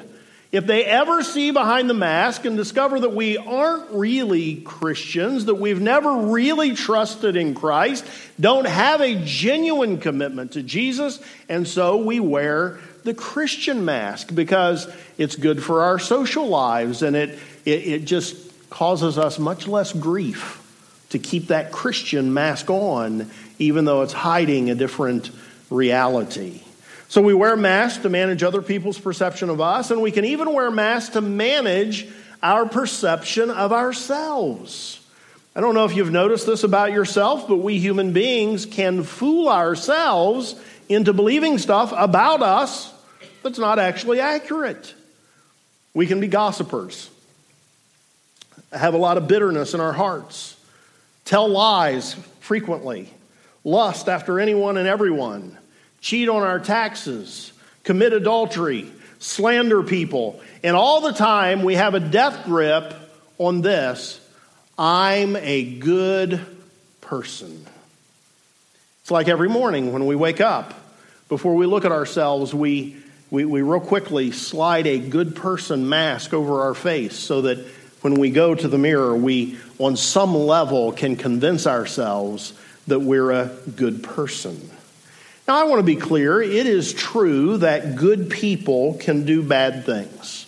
if 0.51 0.65
they 0.65 0.83
ever 0.83 1.21
see 1.21 1.51
behind 1.51 1.89
the 1.89 1.93
mask 1.93 2.43
and 2.45 2.57
discover 2.57 2.99
that 2.99 3.13
we 3.13 3.37
aren't 3.37 3.91
really 3.91 4.55
Christians, 4.55 5.45
that 5.45 5.55
we've 5.55 5.79
never 5.79 6.11
really 6.11 6.73
trusted 6.73 7.35
in 7.35 7.53
Christ, 7.53 8.03
don't 8.39 8.65
have 8.65 8.99
a 8.99 9.21
genuine 9.23 9.99
commitment 9.99 10.53
to 10.53 10.63
Jesus, 10.63 11.21
and 11.47 11.67
so 11.67 11.97
we 11.97 12.19
wear 12.19 12.79
the 13.03 13.13
Christian 13.13 13.85
mask 13.85 14.33
because 14.33 14.91
it's 15.17 15.35
good 15.35 15.63
for 15.63 15.83
our 15.83 15.99
social 15.99 16.47
lives 16.47 17.03
and 17.03 17.15
it, 17.15 17.37
it, 17.65 17.87
it 17.87 18.05
just 18.05 18.69
causes 18.69 19.17
us 19.17 19.39
much 19.39 19.67
less 19.67 19.93
grief 19.93 20.65
to 21.09 21.19
keep 21.19 21.47
that 21.47 21.71
Christian 21.71 22.33
mask 22.33 22.69
on, 22.69 23.29
even 23.57 23.85
though 23.85 24.01
it's 24.01 24.13
hiding 24.13 24.69
a 24.69 24.75
different 24.75 25.31
reality. 25.69 26.61
So 27.09 27.23
we 27.23 27.33
wear 27.33 27.57
masks 27.57 28.03
to 28.03 28.09
manage 28.09 28.43
other 28.43 28.61
people's 28.61 28.99
perception 28.99 29.49
of 29.49 29.59
us, 29.59 29.89
and 29.89 29.99
we 29.99 30.11
can 30.11 30.25
even 30.25 30.53
wear 30.53 30.69
masks 30.69 31.13
to 31.13 31.21
manage 31.21 32.07
our 32.41 32.67
perception 32.67 33.49
of 33.49 33.73
ourselves. 33.73 34.99
I 35.55 35.61
don't 35.61 35.73
know 35.73 35.85
if 35.85 35.95
you've 35.95 36.11
noticed 36.11 36.45
this 36.45 36.63
about 36.63 36.91
yourself, 36.91 37.47
but 37.47 37.57
we 37.57 37.79
human 37.79 38.13
beings 38.13 38.67
can 38.67 39.03
fool 39.03 39.49
ourselves 39.49 40.55
into 40.87 41.11
believing 41.11 41.57
stuff 41.57 41.91
about 41.97 42.43
us 42.43 42.93
that's 43.41 43.57
not 43.57 43.79
actually 43.79 44.19
accurate. 44.19 44.93
We 45.95 46.05
can 46.05 46.19
be 46.19 46.27
gossipers, 46.27 47.09
have 48.71 48.93
a 48.93 48.97
lot 48.97 49.17
of 49.17 49.27
bitterness 49.27 49.73
in 49.73 49.79
our 49.79 49.93
hearts, 49.93 50.55
tell 51.25 51.49
lies 51.49 52.13
frequently, 52.41 53.09
lust 53.63 54.07
after 54.07 54.39
anyone 54.39 54.77
and 54.77 54.87
everyone 54.87 55.58
cheat 56.01 56.29
on 56.29 56.43
our 56.43 56.59
taxes, 56.59 57.51
commit 57.83 58.13
adultery, 58.13 58.91
slander 59.19 59.83
people. 59.83 60.41
And 60.63 60.75
all 60.75 61.01
the 61.01 61.13
time 61.13 61.63
we 61.63 61.75
have 61.75 61.93
a 61.93 61.99
death 61.99 62.45
grip 62.45 62.93
on 63.37 63.61
this 63.61 64.19
I'm 64.77 65.35
a 65.35 65.63
good 65.63 66.39
person. 67.01 67.65
It's 69.01 69.11
like 69.11 69.27
every 69.27 69.49
morning 69.49 69.91
when 69.91 70.05
we 70.05 70.15
wake 70.15 70.39
up, 70.39 70.73
before 71.27 71.55
we 71.55 71.65
look 71.65 71.83
at 71.83 71.91
ourselves, 71.91 72.53
we, 72.53 72.95
we, 73.29 73.43
we 73.43 73.61
real 73.61 73.81
quickly 73.81 74.31
slide 74.31 74.87
a 74.87 74.99
good 74.99 75.35
person 75.35 75.89
mask 75.89 76.33
over 76.33 76.61
our 76.61 76.73
face 76.73 77.17
so 77.17 77.41
that 77.41 77.57
when 78.01 78.13
we 78.13 78.29
go 78.29 78.55
to 78.55 78.67
the 78.67 78.77
mirror, 78.77 79.15
we, 79.15 79.57
on 79.79 79.97
some 79.97 80.33
level, 80.33 80.91
can 80.91 81.15
convince 81.17 81.67
ourselves 81.67 82.53
that 82.87 82.99
we're 82.99 83.31
a 83.31 83.51
good 83.75 84.01
person. 84.01 84.69
Now, 85.49 85.61
I 85.61 85.63
want 85.63 85.79
to 85.79 85.83
be 85.83 85.95
clear 85.95 86.43
it 86.43 86.67
is 86.67 86.93
true 86.93 87.57
that 87.57 87.95
good 87.95 88.29
people 88.29 88.93
can 88.99 89.25
do 89.25 89.41
bad 89.41 89.83
things. 89.83 90.45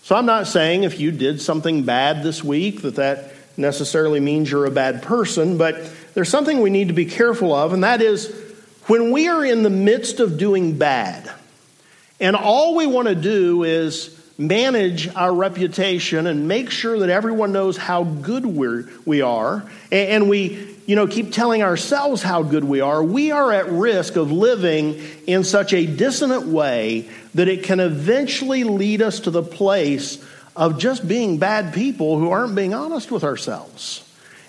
So 0.00 0.16
I'm 0.16 0.24
not 0.24 0.46
saying 0.46 0.84
if 0.84 0.98
you 0.98 1.10
did 1.10 1.42
something 1.42 1.82
bad 1.82 2.22
this 2.22 2.42
week 2.42 2.80
that 2.80 2.94
that 2.94 3.34
necessarily 3.58 4.18
means 4.18 4.50
you're 4.50 4.64
a 4.64 4.70
bad 4.70 5.02
person, 5.02 5.58
but 5.58 5.92
there's 6.14 6.30
something 6.30 6.62
we 6.62 6.70
need 6.70 6.88
to 6.88 6.94
be 6.94 7.04
careful 7.04 7.54
of, 7.54 7.74
and 7.74 7.84
that 7.84 8.00
is 8.00 8.34
when 8.86 9.10
we 9.10 9.28
are 9.28 9.44
in 9.44 9.62
the 9.62 9.68
midst 9.68 10.20
of 10.20 10.38
doing 10.38 10.78
bad, 10.78 11.30
and 12.18 12.34
all 12.34 12.74
we 12.76 12.86
want 12.86 13.08
to 13.08 13.14
do 13.14 13.64
is 13.64 14.18
manage 14.38 15.14
our 15.16 15.34
reputation 15.34 16.26
and 16.26 16.48
make 16.48 16.70
sure 16.70 17.00
that 17.00 17.10
everyone 17.10 17.52
knows 17.52 17.76
how 17.76 18.04
good 18.04 18.46
we're, 18.46 18.88
we 19.04 19.20
are, 19.20 19.70
and 19.92 20.30
we 20.30 20.69
you 20.90 20.96
know, 20.96 21.06
keep 21.06 21.30
telling 21.30 21.62
ourselves 21.62 22.20
how 22.20 22.42
good 22.42 22.64
we 22.64 22.80
are, 22.80 23.00
we 23.00 23.30
are 23.30 23.52
at 23.52 23.68
risk 23.68 24.16
of 24.16 24.32
living 24.32 25.00
in 25.24 25.44
such 25.44 25.72
a 25.72 25.86
dissonant 25.86 26.48
way 26.48 27.08
that 27.32 27.46
it 27.46 27.62
can 27.62 27.78
eventually 27.78 28.64
lead 28.64 29.00
us 29.00 29.20
to 29.20 29.30
the 29.30 29.40
place 29.40 30.20
of 30.56 30.80
just 30.80 31.06
being 31.06 31.38
bad 31.38 31.72
people 31.72 32.18
who 32.18 32.28
aren't 32.32 32.56
being 32.56 32.74
honest 32.74 33.12
with 33.12 33.22
ourselves. 33.22 34.02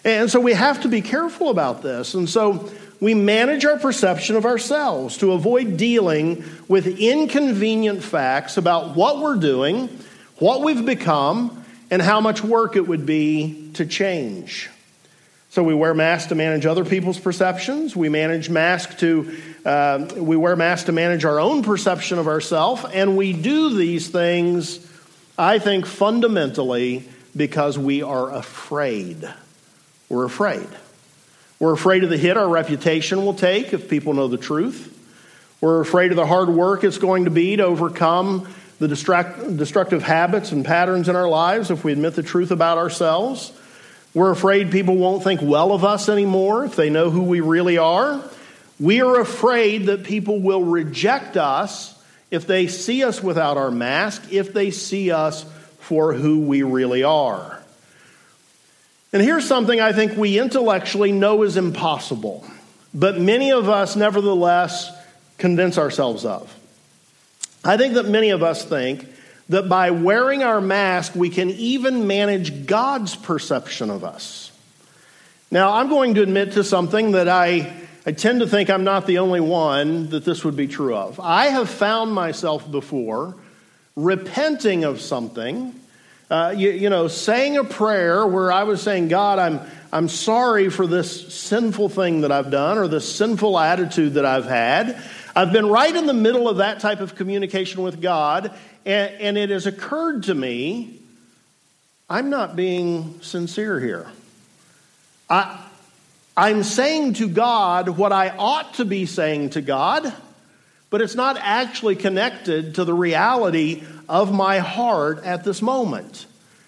And 0.03 0.31
so 0.31 0.39
we 0.39 0.53
have 0.53 0.81
to 0.81 0.87
be 0.87 1.01
careful 1.01 1.51
about 1.51 1.83
this. 1.83 2.15
And 2.15 2.27
so 2.27 2.71
we 2.99 3.13
manage 3.13 3.63
our 3.63 3.77
perception 3.77 4.35
of 4.35 4.43
ourselves 4.43 5.17
to 5.19 5.33
avoid 5.33 5.77
dealing 5.77 6.43
with 6.67 6.87
inconvenient 6.87 8.03
facts 8.03 8.57
about 8.57 8.95
what 8.95 9.19
we're 9.19 9.35
doing, 9.35 9.89
what 10.37 10.63
we've 10.63 10.87
become, 10.87 11.63
and 11.91 12.01
how 12.01 12.19
much 12.19 12.43
work 12.43 12.75
it 12.77 12.87
would 12.87 13.05
be 13.05 13.69
to 13.75 13.85
change. 13.85 14.70
So 15.51 15.63
we 15.63 15.73
wear 15.73 15.93
masks 15.93 16.29
to 16.29 16.35
manage 16.35 16.65
other 16.65 16.85
people's 16.85 17.19
perceptions. 17.19 17.93
We 17.93 18.07
manage 18.07 18.49
masks 18.49 18.95
to 19.01 19.37
uh, 19.65 20.07
we 20.15 20.37
wear 20.37 20.55
masks 20.55 20.85
to 20.85 20.93
manage 20.93 21.25
our 21.25 21.41
own 21.41 21.61
perception 21.61 22.19
of 22.19 22.27
ourselves, 22.29 22.85
and 22.93 23.17
we 23.17 23.33
do 23.33 23.75
these 23.75 24.07
things, 24.07 24.89
I 25.37 25.59
think, 25.59 25.85
fundamentally 25.85 27.03
because 27.35 27.77
we 27.77 28.01
are 28.01 28.31
afraid. 28.31 29.29
We're 30.07 30.23
afraid. 30.23 30.69
We're 31.59 31.73
afraid 31.73 32.05
of 32.05 32.09
the 32.09 32.17
hit 32.17 32.37
our 32.37 32.47
reputation 32.47 33.25
will 33.25 33.33
take 33.33 33.73
if 33.73 33.89
people 33.89 34.13
know 34.13 34.29
the 34.29 34.37
truth. 34.37 34.87
We're 35.59 35.81
afraid 35.81 36.11
of 36.11 36.15
the 36.15 36.25
hard 36.25 36.47
work 36.47 36.85
it's 36.85 36.97
going 36.97 37.25
to 37.25 37.29
be 37.29 37.57
to 37.57 37.65
overcome 37.65 38.47
the 38.79 38.87
destructive 38.87 40.01
habits 40.01 40.53
and 40.53 40.63
patterns 40.63 41.09
in 41.09 41.17
our 41.17 41.27
lives 41.27 41.71
if 41.71 41.83
we 41.83 41.91
admit 41.91 42.15
the 42.15 42.23
truth 42.23 42.51
about 42.51 42.77
ourselves. 42.77 43.51
We're 44.13 44.31
afraid 44.31 44.71
people 44.71 44.97
won't 44.97 45.23
think 45.23 45.41
well 45.41 45.71
of 45.71 45.85
us 45.85 46.09
anymore 46.09 46.65
if 46.65 46.75
they 46.75 46.89
know 46.89 47.09
who 47.09 47.23
we 47.23 47.39
really 47.39 47.77
are. 47.77 48.21
We 48.79 49.01
are 49.01 49.19
afraid 49.19 49.85
that 49.85 50.03
people 50.03 50.39
will 50.39 50.63
reject 50.63 51.37
us 51.37 51.97
if 52.29 52.47
they 52.47 52.67
see 52.67 53.03
us 53.03 53.21
without 53.21 53.57
our 53.57 53.71
mask, 53.71 54.31
if 54.31 54.53
they 54.53 54.71
see 54.71 55.11
us 55.11 55.45
for 55.79 56.13
who 56.13 56.41
we 56.41 56.63
really 56.63 57.03
are. 57.03 57.61
And 59.13 59.21
here's 59.21 59.47
something 59.47 59.79
I 59.79 59.91
think 59.91 60.17
we 60.17 60.39
intellectually 60.39 61.11
know 61.11 61.43
is 61.43 61.57
impossible, 61.57 62.45
but 62.93 63.19
many 63.19 63.51
of 63.51 63.67
us 63.67 63.95
nevertheless 63.95 64.89
convince 65.37 65.77
ourselves 65.77 66.25
of. 66.25 66.53
I 67.63 67.77
think 67.77 67.95
that 67.95 68.07
many 68.07 68.29
of 68.29 68.41
us 68.41 68.63
think 68.63 69.05
that 69.51 69.67
by 69.67 69.91
wearing 69.91 70.43
our 70.43 70.61
mask, 70.61 71.13
we 71.13 71.29
can 71.29 71.49
even 71.49 72.07
manage 72.07 72.65
God's 72.65 73.17
perception 73.17 73.89
of 73.89 74.05
us. 74.05 74.49
Now, 75.51 75.73
I'm 75.73 75.89
going 75.89 76.15
to 76.15 76.21
admit 76.21 76.53
to 76.53 76.63
something 76.63 77.11
that 77.11 77.27
I, 77.27 77.73
I 78.05 78.13
tend 78.13 78.39
to 78.39 78.47
think 78.47 78.69
I'm 78.69 78.85
not 78.85 79.07
the 79.07 79.17
only 79.17 79.41
one 79.41 80.09
that 80.11 80.23
this 80.23 80.45
would 80.45 80.55
be 80.55 80.67
true 80.67 80.95
of. 80.95 81.19
I 81.19 81.47
have 81.47 81.69
found 81.69 82.13
myself 82.13 82.71
before 82.71 83.35
repenting 83.97 84.85
of 84.85 85.01
something, 85.01 85.75
uh, 86.29 86.53
you, 86.55 86.69
you 86.71 86.89
know, 86.89 87.09
saying 87.09 87.57
a 87.57 87.65
prayer 87.65 88.25
where 88.25 88.53
I 88.53 88.63
was 88.63 88.81
saying, 88.81 89.09
God, 89.09 89.37
I'm, 89.37 89.59
I'm 89.91 90.07
sorry 90.07 90.69
for 90.69 90.87
this 90.87 91.33
sinful 91.33 91.89
thing 91.89 92.21
that 92.21 92.31
I've 92.31 92.51
done 92.51 92.77
or 92.77 92.87
this 92.87 93.13
sinful 93.13 93.59
attitude 93.59 94.13
that 94.13 94.25
I've 94.25 94.45
had. 94.45 95.03
I've 95.35 95.51
been 95.51 95.67
right 95.67 95.93
in 95.93 96.05
the 96.05 96.13
middle 96.13 96.47
of 96.47 96.57
that 96.57 96.79
type 96.79 97.01
of 97.01 97.15
communication 97.15 97.81
with 97.83 98.01
God, 98.01 98.53
and, 98.85 99.13
and 99.21 99.37
it 99.37 99.49
has 99.49 99.65
occurred 99.65 100.23
to 100.23 100.33
me 100.33 101.01
I'm 102.11 102.29
not 102.29 102.57
being 102.57 103.21
sincere 103.21 103.79
here. 103.79 104.05
I, 105.29 105.65
I'm 106.35 106.61
saying 106.61 107.13
to 107.13 107.29
God 107.29 107.87
what 107.87 108.11
I 108.11 108.35
ought 108.37 108.73
to 108.75 108.85
be 108.85 109.05
saying 109.05 109.51
to 109.51 109.61
God, 109.61 110.13
but 110.89 110.99
it's 110.99 111.15
not 111.15 111.37
actually 111.39 111.95
connected 111.95 112.75
to 112.75 112.83
the 112.83 112.93
reality 112.93 113.85
of 114.09 114.33
my 114.33 114.59
heart 114.59 115.23
at 115.23 115.45
this 115.45 115.61
moment. 115.61 116.25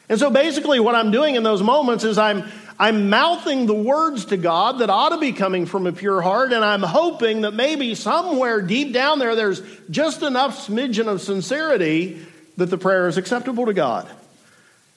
And 0.07 0.17
so 0.17 0.29
basically, 0.29 0.79
what 0.79 0.95
I'm 0.95 1.11
doing 1.11 1.35
in 1.35 1.43
those 1.43 1.61
moments 1.61 2.05
is 2.05 2.17
I'm 2.17 2.49
I'm 2.83 3.09
mouthing 3.09 3.65
the 3.65 3.73
words 3.73 4.25
to 4.25 4.35
God 4.35 4.79
that 4.79 4.89
ought 4.89 5.11
to 5.11 5.17
be 5.17 5.31
coming 5.31 5.65
from 5.65 5.87
a 5.87 5.93
pure 5.93 6.21
heart, 6.21 6.51
and 6.51 6.65
I'm 6.65 6.83
hoping 6.83 7.43
that 7.43 7.53
maybe 7.53 7.95
somewhere 7.95 8.61
deep 8.61 8.91
down 8.91 9.19
there, 9.19 9.37
there's 9.37 9.61
just 9.89 10.21
enough 10.21 10.67
smidgen 10.67 11.07
of 11.07 11.21
sincerity 11.21 12.25
that 12.57 12.65
the 12.65 12.77
prayer 12.77 13.07
is 13.07 13.15
acceptable 13.15 13.67
to 13.67 13.73
God. 13.73 14.09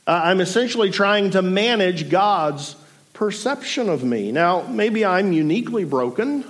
Uh, 0.04 0.20
I'm 0.24 0.40
essentially 0.40 0.90
trying 0.90 1.30
to 1.30 1.42
manage 1.42 2.10
God's 2.10 2.74
perception 3.12 3.88
of 3.88 4.02
me. 4.02 4.32
Now, 4.32 4.62
maybe 4.62 5.04
I'm 5.04 5.32
uniquely 5.32 5.84
broken, 5.84 6.44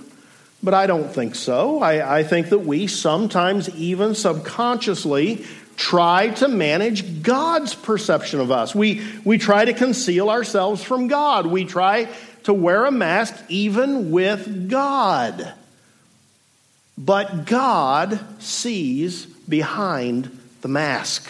but 0.62 0.72
I 0.72 0.86
don't 0.86 1.12
think 1.12 1.34
so. 1.34 1.82
I, 1.82 2.20
I 2.20 2.22
think 2.22 2.48
that 2.48 2.60
we 2.60 2.86
sometimes, 2.86 3.68
even 3.76 4.14
subconsciously, 4.14 5.44
try 5.76 6.28
to 6.28 6.48
manage 6.48 7.22
God's 7.22 7.74
perception 7.74 8.40
of 8.40 8.50
us. 8.50 8.74
We, 8.74 9.02
we 9.24 9.38
try 9.38 9.64
to 9.64 9.74
conceal 9.74 10.30
ourselves 10.30 10.82
from 10.82 11.08
God. 11.08 11.46
We 11.46 11.64
try 11.64 12.08
to 12.44 12.54
wear 12.54 12.84
a 12.86 12.90
mask 12.90 13.34
even 13.48 14.10
with 14.10 14.70
God. 14.70 15.52
But 16.96 17.44
God 17.44 18.18
sees 18.42 19.26
behind 19.26 20.38
the 20.62 20.68
mask. 20.68 21.28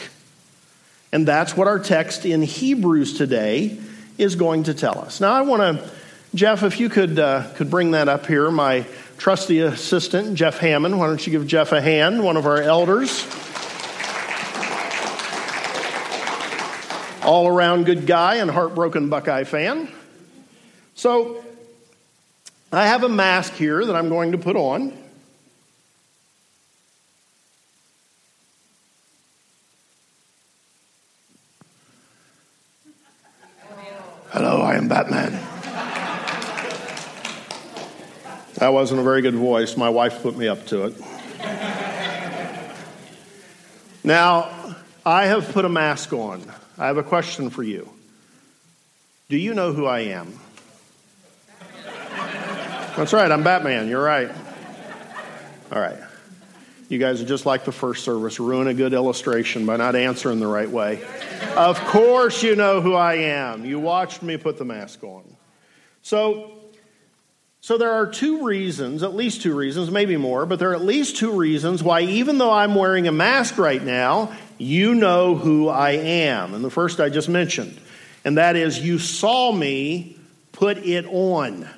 And 1.12 1.26
that's 1.26 1.56
what 1.56 1.66
our 1.66 1.78
text 1.78 2.24
in 2.24 2.42
Hebrews 2.42 3.18
today 3.18 3.78
is 4.18 4.36
going 4.36 4.64
to 4.64 4.74
tell 4.74 4.98
us. 4.98 5.20
Now, 5.20 5.32
I 5.32 5.42
want 5.42 5.80
to, 5.80 5.90
Jeff, 6.34 6.62
if 6.62 6.78
you 6.78 6.88
could, 6.88 7.18
uh, 7.18 7.50
could 7.54 7.70
bring 7.70 7.92
that 7.92 8.08
up 8.08 8.26
here, 8.26 8.50
my 8.50 8.86
trusty 9.18 9.60
assistant, 9.60 10.34
Jeff 10.34 10.58
Hammond. 10.58 10.98
Why 10.98 11.06
don't 11.06 11.26
you 11.26 11.32
give 11.32 11.46
Jeff 11.46 11.72
a 11.72 11.80
hand, 11.80 12.22
one 12.22 12.36
of 12.36 12.46
our 12.46 12.60
elders? 12.60 13.26
All 17.26 17.48
around 17.48 17.84
good 17.84 18.06
guy 18.06 18.36
and 18.36 18.48
heartbroken 18.48 19.10
Buckeye 19.10 19.42
fan. 19.42 19.88
So 20.94 21.44
I 22.72 22.86
have 22.86 23.02
a 23.02 23.08
mask 23.08 23.54
here 23.54 23.84
that 23.84 23.96
I'm 23.96 24.08
going 24.08 24.32
to 24.32 24.38
put 24.38 24.54
on. 24.54 24.96
Hello, 34.30 34.62
I 34.62 34.76
am 34.76 34.86
Batman. 34.86 35.32
That 38.58 38.68
wasn't 38.68 39.00
a 39.00 39.02
very 39.02 39.20
good 39.20 39.34
voice. 39.34 39.76
My 39.76 39.88
wife 39.88 40.22
put 40.22 40.36
me 40.36 40.46
up 40.46 40.64
to 40.66 40.86
it. 40.86 40.94
now, 44.04 44.76
I 45.04 45.26
have 45.26 45.52
put 45.52 45.64
a 45.64 45.68
mask 45.68 46.12
on. 46.12 46.42
I 46.78 46.86
have 46.86 46.98
a 46.98 47.02
question 47.02 47.48
for 47.50 47.62
you. 47.62 47.88
Do 49.28 49.36
you 49.36 49.54
know 49.54 49.72
who 49.72 49.86
I 49.86 50.00
am? 50.00 50.38
That's 52.96 53.12
right, 53.12 53.30
I'm 53.30 53.42
Batman. 53.42 53.88
You're 53.88 54.02
right. 54.02 54.30
All 55.72 55.80
right. 55.80 55.98
You 56.88 56.98
guys 56.98 57.20
are 57.20 57.26
just 57.26 57.46
like 57.46 57.64
the 57.64 57.72
first 57.72 58.04
service, 58.04 58.38
ruin 58.38 58.68
a 58.68 58.74
good 58.74 58.92
illustration 58.92 59.66
by 59.66 59.76
not 59.76 59.96
answering 59.96 60.38
the 60.38 60.46
right 60.46 60.70
way. 60.70 61.02
Of 61.56 61.80
course, 61.86 62.42
you 62.42 62.54
know 62.54 62.80
who 62.80 62.94
I 62.94 63.14
am. 63.14 63.64
You 63.64 63.80
watched 63.80 64.22
me 64.22 64.36
put 64.36 64.56
the 64.56 64.64
mask 64.64 65.02
on. 65.02 65.24
So, 66.02 66.52
so 67.60 67.76
there 67.78 67.90
are 67.90 68.06
two 68.06 68.44
reasons, 68.44 69.02
at 69.02 69.14
least 69.14 69.42
two 69.42 69.56
reasons, 69.56 69.90
maybe 69.90 70.16
more, 70.16 70.46
but 70.46 70.60
there 70.60 70.70
are 70.70 70.74
at 70.74 70.84
least 70.84 71.16
two 71.16 71.32
reasons 71.32 71.82
why, 71.82 72.02
even 72.02 72.38
though 72.38 72.52
I'm 72.52 72.76
wearing 72.76 73.08
a 73.08 73.12
mask 73.12 73.58
right 73.58 73.82
now, 73.82 74.36
you 74.58 74.94
know 74.94 75.34
who 75.34 75.68
I 75.68 75.92
am. 75.92 76.54
And 76.54 76.64
the 76.64 76.70
first 76.70 77.00
I 77.00 77.08
just 77.08 77.28
mentioned, 77.28 77.78
and 78.24 78.38
that 78.38 78.56
is 78.56 78.80
you 78.80 78.98
saw 78.98 79.52
me 79.52 80.16
put 80.52 80.78
it 80.78 81.06
on. 81.06 81.68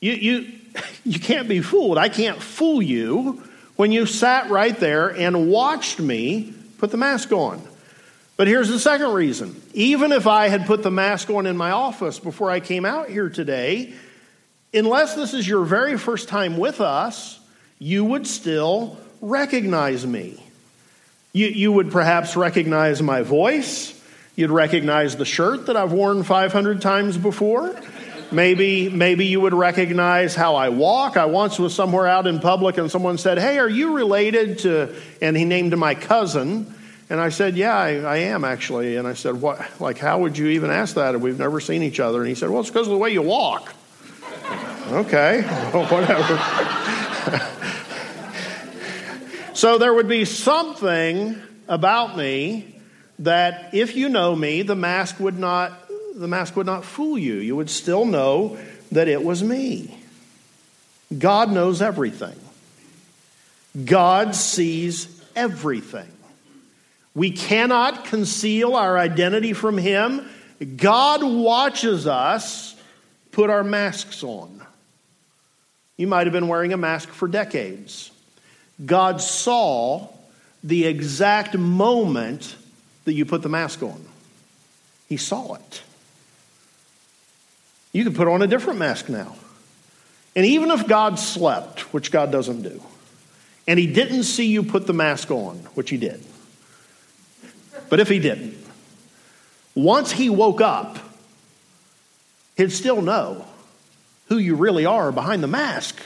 You, 0.00 0.12
you, 0.12 0.52
you 1.04 1.20
can't 1.20 1.48
be 1.48 1.60
fooled. 1.60 1.98
I 1.98 2.08
can't 2.08 2.40
fool 2.40 2.82
you 2.82 3.42
when 3.76 3.92
you 3.92 4.06
sat 4.06 4.50
right 4.50 4.78
there 4.78 5.08
and 5.08 5.48
watched 5.48 6.00
me 6.00 6.52
put 6.78 6.90
the 6.90 6.96
mask 6.96 7.32
on. 7.32 7.62
But 8.36 8.46
here's 8.46 8.68
the 8.68 8.78
second 8.78 9.12
reason. 9.12 9.60
Even 9.74 10.12
if 10.12 10.26
I 10.26 10.48
had 10.48 10.66
put 10.66 10.82
the 10.82 10.90
mask 10.90 11.28
on 11.28 11.46
in 11.46 11.56
my 11.56 11.72
office 11.72 12.20
before 12.20 12.50
I 12.50 12.60
came 12.60 12.84
out 12.84 13.08
here 13.08 13.28
today, 13.28 13.92
unless 14.72 15.14
this 15.16 15.34
is 15.34 15.46
your 15.46 15.64
very 15.64 15.98
first 15.98 16.28
time 16.28 16.56
with 16.56 16.80
us, 16.80 17.40
you 17.80 18.04
would 18.04 18.26
still 18.26 18.96
recognize 19.20 20.06
me. 20.06 20.42
You, 21.32 21.46
you 21.48 21.72
would 21.72 21.90
perhaps 21.90 22.36
recognize 22.36 23.02
my 23.02 23.22
voice. 23.22 23.94
You'd 24.36 24.50
recognize 24.50 25.16
the 25.16 25.24
shirt 25.24 25.66
that 25.66 25.76
I've 25.76 25.92
worn 25.92 26.22
500 26.22 26.80
times 26.80 27.18
before. 27.18 27.74
Maybe, 28.30 28.88
maybe 28.90 29.26
you 29.26 29.40
would 29.40 29.54
recognize 29.54 30.34
how 30.34 30.56
I 30.56 30.68
walk. 30.68 31.16
I 31.16 31.24
once 31.24 31.58
was 31.58 31.74
somewhere 31.74 32.06
out 32.06 32.26
in 32.26 32.40
public 32.40 32.76
and 32.76 32.90
someone 32.90 33.16
said, 33.16 33.38
Hey, 33.38 33.58
are 33.58 33.68
you 33.68 33.94
related 33.94 34.58
to, 34.60 34.94
and 35.22 35.36
he 35.36 35.44
named 35.44 35.76
my 35.76 35.94
cousin. 35.94 36.72
And 37.10 37.20
I 37.20 37.30
said, 37.30 37.56
Yeah, 37.56 37.74
I, 37.74 37.96
I, 38.00 38.16
am 38.18 38.44
actually. 38.44 38.96
And 38.96 39.08
I 39.08 39.14
said, 39.14 39.40
What, 39.40 39.66
like, 39.80 39.96
how 39.96 40.18
would 40.20 40.36
you 40.36 40.48
even 40.48 40.70
ask 40.70 40.96
that? 40.96 41.18
We've 41.18 41.38
never 41.38 41.58
seen 41.58 41.82
each 41.82 42.00
other. 42.00 42.18
And 42.18 42.28
he 42.28 42.34
said, 42.34 42.50
Well, 42.50 42.60
it's 42.60 42.68
because 42.68 42.86
of 42.86 42.92
the 42.92 42.98
way 42.98 43.10
you 43.10 43.22
walk. 43.22 43.74
okay, 44.88 45.42
well, 45.72 45.86
whatever. 45.86 47.54
so 49.58 49.76
there 49.76 49.92
would 49.92 50.06
be 50.06 50.24
something 50.24 51.36
about 51.66 52.16
me 52.16 52.80
that 53.18 53.74
if 53.74 53.96
you 53.96 54.08
know 54.08 54.36
me, 54.36 54.62
the 54.62 54.76
mask 54.76 55.18
would 55.18 55.36
not 55.36 55.72
the 56.14 56.28
mask 56.28 56.54
would 56.54 56.64
not 56.64 56.84
fool 56.84 57.18
you. 57.18 57.34
You 57.34 57.56
would 57.56 57.68
still 57.68 58.04
know 58.04 58.56
that 58.92 59.08
it 59.08 59.24
was 59.24 59.42
me. 59.42 59.98
God 61.18 61.50
knows 61.50 61.82
everything. 61.82 62.38
God 63.84 64.36
sees 64.36 65.08
everything. 65.34 66.12
We 67.16 67.32
cannot 67.32 68.04
conceal 68.04 68.76
our 68.76 68.96
identity 68.96 69.54
from 69.54 69.76
Him. 69.76 70.24
God 70.76 71.24
watches 71.24 72.06
us 72.06 72.76
put 73.32 73.50
our 73.50 73.64
masks 73.64 74.22
on. 74.22 74.64
You 75.96 76.06
might 76.06 76.28
have 76.28 76.32
been 76.32 76.46
wearing 76.46 76.72
a 76.72 76.76
mask 76.76 77.08
for 77.08 77.26
decades. 77.26 78.12
God 78.84 79.20
saw 79.20 80.08
the 80.62 80.86
exact 80.86 81.56
moment 81.56 82.56
that 83.04 83.12
you 83.12 83.24
put 83.24 83.42
the 83.42 83.48
mask 83.48 83.82
on, 83.82 84.04
He 85.08 85.16
saw 85.16 85.54
it. 85.54 85.82
You 87.92 88.04
could 88.04 88.14
put 88.14 88.28
on 88.28 88.42
a 88.42 88.46
different 88.46 88.78
mask 88.78 89.08
now. 89.08 89.34
And 90.36 90.44
even 90.46 90.70
if 90.70 90.86
God 90.86 91.18
slept, 91.18 91.92
which 91.92 92.12
God 92.12 92.30
doesn't 92.30 92.62
do, 92.62 92.82
and 93.66 93.78
He 93.78 93.86
didn't 93.86 94.24
see 94.24 94.46
you 94.46 94.62
put 94.62 94.86
the 94.86 94.92
mask 94.92 95.30
on, 95.30 95.56
which 95.74 95.90
He 95.90 95.96
did, 95.96 96.22
but 97.88 98.00
if 98.00 98.08
He 98.08 98.18
didn't, 98.18 98.56
once 99.74 100.12
He 100.12 100.28
woke 100.30 100.60
up, 100.60 100.98
He'd 102.56 102.72
still 102.72 103.02
know 103.02 103.44
who 104.28 104.36
you 104.36 104.54
really 104.56 104.84
are 104.84 105.10
behind 105.10 105.42
the 105.42 105.48
mask 105.48 105.98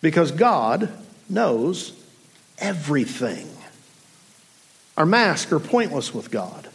because 0.00 0.32
God 0.32 0.92
knows 1.30 1.92
everything. 2.58 3.48
Our 4.96 5.06
masks 5.06 5.52
are 5.52 5.60
pointless 5.60 6.14
with 6.14 6.30
God 6.30 6.68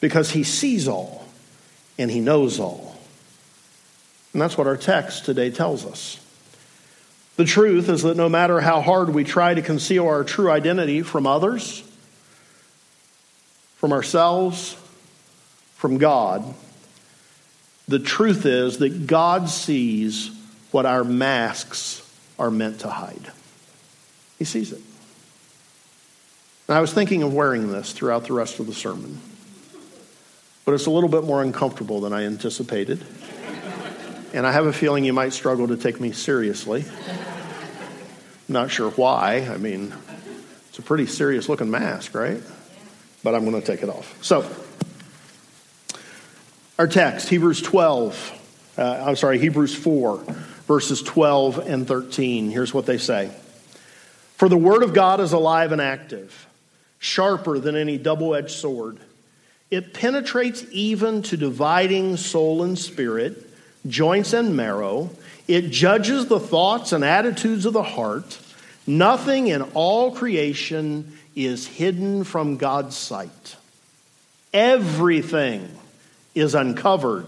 because 0.00 0.30
He 0.30 0.44
sees 0.44 0.88
all 0.88 1.26
and 1.98 2.10
He 2.10 2.20
knows 2.20 2.58
all. 2.58 2.96
And 4.32 4.40
that's 4.40 4.56
what 4.56 4.66
our 4.66 4.76
text 4.76 5.24
today 5.24 5.50
tells 5.50 5.84
us. 5.84 6.18
The 7.36 7.44
truth 7.44 7.88
is 7.88 8.02
that 8.02 8.16
no 8.16 8.28
matter 8.28 8.60
how 8.60 8.80
hard 8.80 9.14
we 9.14 9.24
try 9.24 9.54
to 9.54 9.62
conceal 9.62 10.06
our 10.06 10.24
true 10.24 10.50
identity 10.50 11.02
from 11.02 11.26
others, 11.26 11.82
from 13.76 13.92
ourselves, 13.92 14.76
from 15.74 15.98
God, 15.98 16.54
the 17.88 17.98
truth 17.98 18.46
is 18.46 18.78
that 18.78 19.06
God 19.06 19.48
sees 19.48 20.30
what 20.70 20.86
our 20.86 21.02
masks 21.02 22.06
are 22.38 22.50
meant 22.50 22.80
to 22.80 22.88
hide. 22.88 23.32
He 24.40 24.44
sees 24.44 24.72
it. 24.72 24.80
And 26.66 26.76
I 26.76 26.80
was 26.80 26.92
thinking 26.92 27.22
of 27.22 27.32
wearing 27.32 27.70
this 27.70 27.92
throughout 27.92 28.24
the 28.24 28.32
rest 28.32 28.58
of 28.58 28.66
the 28.66 28.74
sermon, 28.74 29.20
but 30.64 30.72
it's 30.72 30.86
a 30.86 30.90
little 30.90 31.08
bit 31.08 31.22
more 31.22 31.40
uncomfortable 31.40 32.00
than 32.00 32.12
I 32.12 32.24
anticipated 32.24 33.04
and 34.32 34.46
I 34.46 34.52
have 34.52 34.66
a 34.66 34.72
feeling 34.72 35.04
you 35.04 35.12
might 35.12 35.32
struggle 35.32 35.68
to 35.68 35.76
take 35.76 36.00
me 36.00 36.12
seriously. 36.12 36.84
Not 38.48 38.70
sure 38.70 38.90
why. 38.90 39.48
I 39.50 39.56
mean, 39.56 39.92
it's 40.68 40.78
a 40.78 40.82
pretty 40.82 41.06
serious 41.06 41.48
looking 41.48 41.70
mask, 41.70 42.14
right? 42.14 42.40
But 43.22 43.34
I'm 43.34 43.48
going 43.48 43.60
to 43.60 43.66
take 43.66 43.82
it 43.82 43.88
off. 43.88 44.22
So, 44.24 44.48
our 46.78 46.86
text, 46.86 47.28
Hebrews 47.28 47.62
12, 47.62 48.72
uh, 48.78 49.04
I'm 49.06 49.16
sorry, 49.16 49.38
Hebrews 49.38 49.74
4, 49.74 50.18
verses 50.66 51.02
12 51.02 51.58
and 51.58 51.86
13. 51.86 52.50
Here's 52.50 52.72
what 52.72 52.86
they 52.86 52.98
say 52.98 53.30
For 54.40 54.48
the 54.48 54.56
word 54.56 54.82
of 54.82 54.94
God 54.94 55.20
is 55.20 55.34
alive 55.34 55.70
and 55.70 55.82
active, 55.82 56.46
sharper 56.98 57.58
than 57.58 57.76
any 57.76 57.98
double 57.98 58.34
edged 58.34 58.52
sword. 58.52 58.96
It 59.70 59.92
penetrates 59.92 60.64
even 60.70 61.20
to 61.24 61.36
dividing 61.36 62.16
soul 62.16 62.62
and 62.62 62.78
spirit 62.78 63.36
joints 63.86 64.32
and 64.32 64.56
marrow. 64.56 65.10
It 65.46 65.68
judges 65.68 66.28
the 66.28 66.40
thoughts 66.40 66.92
and 66.92 67.04
attitudes 67.04 67.66
of 67.66 67.74
the 67.74 67.82
heart. 67.82 68.40
Nothing 68.86 69.48
in 69.48 69.60
all 69.74 70.12
creation 70.12 71.18
is 71.36 71.66
hidden 71.66 72.24
from 72.24 72.56
God's 72.56 72.96
sight. 72.96 73.56
Everything 74.54 75.68
is 76.34 76.54
uncovered 76.54 77.26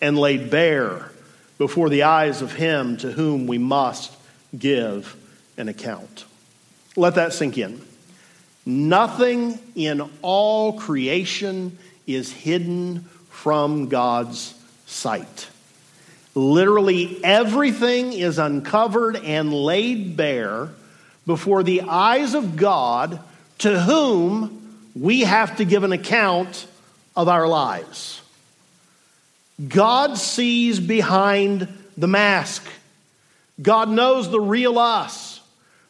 and 0.00 0.16
laid 0.16 0.50
bare 0.50 1.10
before 1.58 1.88
the 1.88 2.04
eyes 2.04 2.42
of 2.42 2.52
Him 2.52 2.96
to 2.98 3.10
whom 3.10 3.48
we 3.48 3.58
must 3.58 4.16
give 4.56 5.16
an 5.56 5.68
account. 5.68 6.26
Let 6.96 7.16
that 7.16 7.32
sink 7.32 7.58
in. 7.58 7.80
Nothing 8.66 9.58
in 9.74 10.08
all 10.22 10.74
creation 10.74 11.78
is 12.06 12.32
hidden 12.32 13.02
from 13.30 13.88
God's 13.88 14.54
sight. 14.86 15.48
Literally 16.34 17.22
everything 17.22 18.12
is 18.12 18.38
uncovered 18.38 19.16
and 19.16 19.52
laid 19.52 20.16
bare 20.16 20.70
before 21.26 21.62
the 21.62 21.82
eyes 21.82 22.34
of 22.34 22.56
God 22.56 23.20
to 23.58 23.80
whom 23.80 24.88
we 24.94 25.20
have 25.20 25.56
to 25.56 25.64
give 25.64 25.84
an 25.84 25.92
account 25.92 26.66
of 27.16 27.28
our 27.28 27.46
lives. 27.46 28.20
God 29.68 30.18
sees 30.18 30.80
behind 30.80 31.68
the 31.96 32.08
mask. 32.08 32.66
God 33.60 33.88
knows 33.88 34.30
the 34.30 34.40
real 34.40 34.78
us 34.78 35.23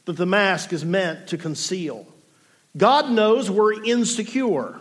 that 0.05 0.17
the 0.17 0.27
mask 0.27 0.73
is 0.73 0.85
meant 0.85 1.29
to 1.29 1.39
conceal. 1.39 2.07
God 2.77 3.11
knows 3.11 3.51
we're 3.51 3.85
insecure, 3.85 4.75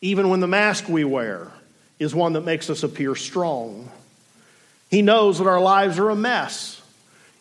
even 0.00 0.28
when 0.28 0.40
the 0.40 0.46
mask 0.46 0.88
we 0.88 1.04
wear 1.04 1.52
is 1.98 2.14
one 2.14 2.32
that 2.32 2.44
makes 2.44 2.70
us 2.70 2.82
appear 2.82 3.14
strong. 3.14 3.90
He 4.90 5.02
knows 5.02 5.38
that 5.38 5.46
our 5.46 5.60
lives 5.60 5.98
are 5.98 6.10
a 6.10 6.16
mess, 6.16 6.82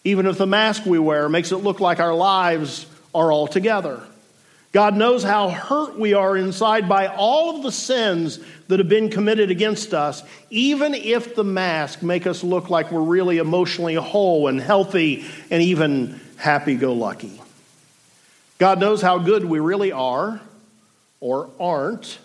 even 0.03 0.25
if 0.25 0.37
the 0.37 0.47
mask 0.47 0.85
we 0.85 0.99
wear 0.99 1.29
makes 1.29 1.51
it 1.51 1.57
look 1.57 1.79
like 1.79 1.99
our 1.99 2.13
lives 2.13 2.85
are 3.13 3.31
all 3.31 3.47
together. 3.47 4.01
God 4.71 4.95
knows 4.95 5.21
how 5.21 5.49
hurt 5.49 5.99
we 5.99 6.13
are 6.13 6.37
inside 6.37 6.87
by 6.87 7.07
all 7.07 7.57
of 7.57 7.63
the 7.63 7.73
sins 7.73 8.39
that 8.69 8.79
have 8.79 8.87
been 8.87 9.09
committed 9.09 9.51
against 9.51 9.93
us, 9.93 10.23
even 10.49 10.93
if 10.93 11.35
the 11.35 11.43
mask 11.43 12.01
make 12.01 12.25
us 12.25 12.41
look 12.41 12.69
like 12.69 12.89
we're 12.89 13.01
really 13.01 13.37
emotionally 13.37 13.95
whole 13.95 14.47
and 14.47 14.61
healthy 14.61 15.25
and 15.49 15.61
even 15.61 16.21
happy-go-lucky. 16.41 17.39
God 18.57 18.79
knows 18.79 18.99
how 18.99 19.19
good 19.19 19.45
we 19.45 19.59
really 19.59 19.91
are 19.91 20.41
or 21.19 21.51
aren't, 21.59 22.17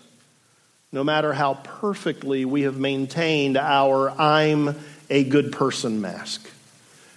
no 0.90 1.04
matter 1.04 1.34
how 1.34 1.54
perfectly 1.54 2.46
we 2.46 2.62
have 2.62 2.78
maintained 2.78 3.58
our 3.58 4.10
I'm 4.10 4.74
a 5.10 5.22
good 5.22 5.52
person 5.52 6.00
mask. 6.00 6.50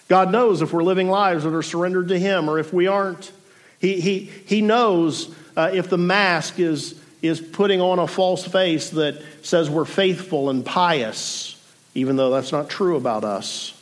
God 0.09 0.29
knows 0.29 0.61
if 0.61 0.73
we're 0.73 0.83
living 0.83 1.07
lives 1.07 1.45
that 1.45 1.53
are 1.53 1.63
surrendered 1.63 2.09
to 2.09 2.19
Him 2.19 2.49
or 2.49 2.59
if 2.59 2.73
we 2.73 2.87
aren't. 2.87 3.31
He, 3.79 4.01
he, 4.01 4.19
he 4.19 4.59
knows 4.59 5.33
uh, 5.55 5.71
if 5.73 5.89
the 5.89 5.97
mask 5.97 6.59
is, 6.59 6.99
is 7.21 7.39
putting 7.39 7.79
on 7.79 7.99
a 7.99 8.07
false 8.07 8.45
face 8.45 8.89
that 8.89 9.23
says 9.41 9.69
we're 9.69 9.85
faithful 9.85 10.49
and 10.49 10.65
pious, 10.65 11.55
even 11.95 12.17
though 12.17 12.31
that's 12.31 12.51
not 12.51 12.69
true 12.69 12.97
about 12.97 13.23
us. 13.23 13.73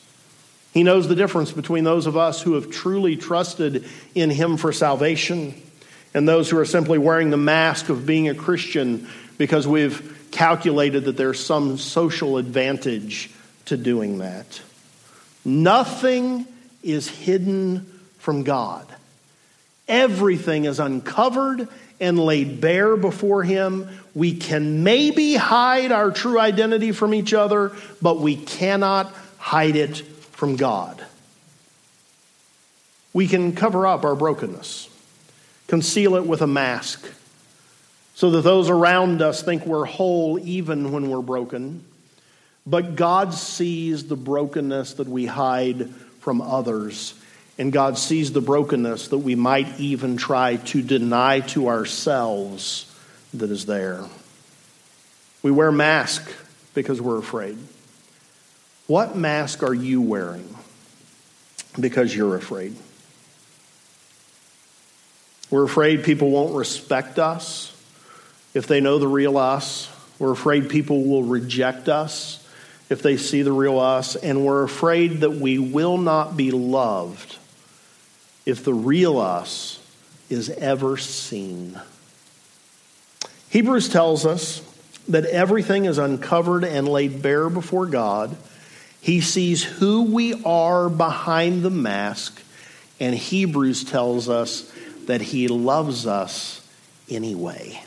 He 0.78 0.84
knows 0.84 1.08
the 1.08 1.16
difference 1.16 1.52
between 1.52 1.86
those 1.86 2.06
of 2.06 2.18
us 2.18 2.40
who 2.40 2.54
have 2.54 2.70
truly 2.70 3.16
trusted 3.16 3.90
in 4.14 4.30
Him 4.30 4.58
for 4.58 4.72
salvation 4.72 5.60
and 6.14 6.30
those 6.30 6.52
who 6.52 6.60
are 6.60 6.66
simply 6.66 7.00
wearing 7.00 7.32
the 7.32 7.36
mask 7.36 7.90
of 7.90 8.06
being 8.06 8.30
a 8.30 8.36
Christian 8.36 9.08
because 9.40 9.68
we've 9.68 10.28
calculated 10.30 11.06
that 11.06 11.18
there's 11.18 11.44
some 11.44 11.80
social 11.80 12.38
advantage 12.38 13.32
to 13.66 13.76
doing 13.76 14.20
that. 14.20 14.62
Nothing 15.44 16.46
is 16.84 17.10
hidden 17.10 17.88
from 18.20 18.44
God. 18.44 18.86
Everything 19.88 20.66
is 20.66 20.80
uncovered 20.80 21.70
and 22.00 22.20
laid 22.20 22.62
bare 22.62 22.96
before 22.96 23.42
Him. 23.42 23.90
We 24.14 24.36
can 24.36 24.84
maybe 24.84 25.34
hide 25.34 25.92
our 25.92 26.12
true 26.12 26.40
identity 26.40 26.92
from 26.92 27.16
each 27.16 27.34
other, 27.34 27.76
but 28.00 28.20
we 28.20 28.36
cannot 28.36 29.12
hide 29.40 29.76
it 29.76 30.04
from 30.38 30.56
God. 30.56 31.04
We 33.12 33.28
can 33.28 33.54
cover 33.56 33.88
up 33.88 34.06
our 34.06 34.16
brokenness, 34.16 34.88
conceal 35.68 36.16
it 36.16 36.26
with 36.26 36.42
a 36.42 36.48
mask, 36.48 37.06
so 38.16 38.30
that 38.32 38.42
those 38.42 38.70
around 38.70 39.22
us 39.22 39.42
think 39.42 39.66
we're 39.66 39.86
whole 39.86 40.40
even 40.40 40.92
when 40.92 41.10
we're 41.10 41.22
broken. 41.22 41.84
But 42.66 42.96
God 42.96 43.34
sees 43.34 44.08
the 44.08 44.16
brokenness 44.16 44.94
that 44.94 45.08
we 45.08 45.26
hide 45.26 45.90
from 46.22 46.42
others 46.42 47.14
and 47.58 47.74
God 47.74 47.98
sees 47.98 48.32
the 48.32 48.42
brokenness 48.42 49.08
that 49.08 49.18
we 49.18 49.34
might 49.34 49.80
even 49.80 50.18
try 50.18 50.58
to 50.58 50.82
deny 50.82 51.40
to 51.40 51.70
ourselves 51.70 52.86
that 53.34 53.50
is 53.50 53.66
there. 53.66 54.04
We 55.42 55.50
wear 55.50 55.72
masks 55.72 56.32
because 56.76 57.02
we're 57.02 57.18
afraid. 57.18 57.58
What 58.88 59.18
mask 59.18 59.64
are 59.64 59.74
you 59.74 60.02
wearing 60.02 60.48
because 61.80 62.16
you're 62.16 62.36
afraid? 62.36 62.76
We're 65.52 65.66
afraid 65.66 66.04
people 66.04 66.32
won't 66.32 66.56
respect 66.56 67.20
us 67.20 67.74
if 68.54 68.68
they 68.68 68.82
know 68.82 68.98
the 68.98 69.08
real 69.08 69.38
us. 69.38 69.90
We're 70.20 70.32
afraid 70.32 70.70
people 70.70 71.04
will 71.04 71.24
reject 71.24 71.90
us 71.90 72.46
if 72.90 73.02
they 73.02 73.18
see 73.18 73.42
the 73.42 73.52
real 73.52 73.80
us. 73.80 74.16
And 74.16 74.46
we're 74.46 74.64
afraid 74.64 75.22
that 75.22 75.32
we 75.32 75.60
will 75.60 75.98
not 75.98 76.36
be 76.36 76.52
loved 76.52 77.38
if 78.46 78.64
the 78.64 78.74
real 78.74 79.20
us 79.20 79.80
is 80.30 80.50
ever 80.50 80.98
seen. 80.98 81.80
Hebrews 83.50 83.90
tells 83.90 84.26
us 84.26 84.62
that 85.08 85.26
everything 85.26 85.86
is 85.86 85.98
uncovered 85.98 86.64
and 86.64 86.88
laid 86.88 87.22
bare 87.22 87.50
before 87.50 87.86
God. 87.86 88.36
He 89.02 89.22
sees 89.22 89.64
who 89.64 90.04
we 90.04 90.44
are 90.44 90.90
behind 90.90 91.64
the 91.64 91.70
mask, 91.70 92.42
and 93.00 93.16
Hebrews 93.16 93.84
tells 93.84 94.28
us 94.28 94.72
that 95.06 95.22
He 95.22 95.48
loves 95.48 96.06
us 96.06 96.68
anyway. 97.10 97.82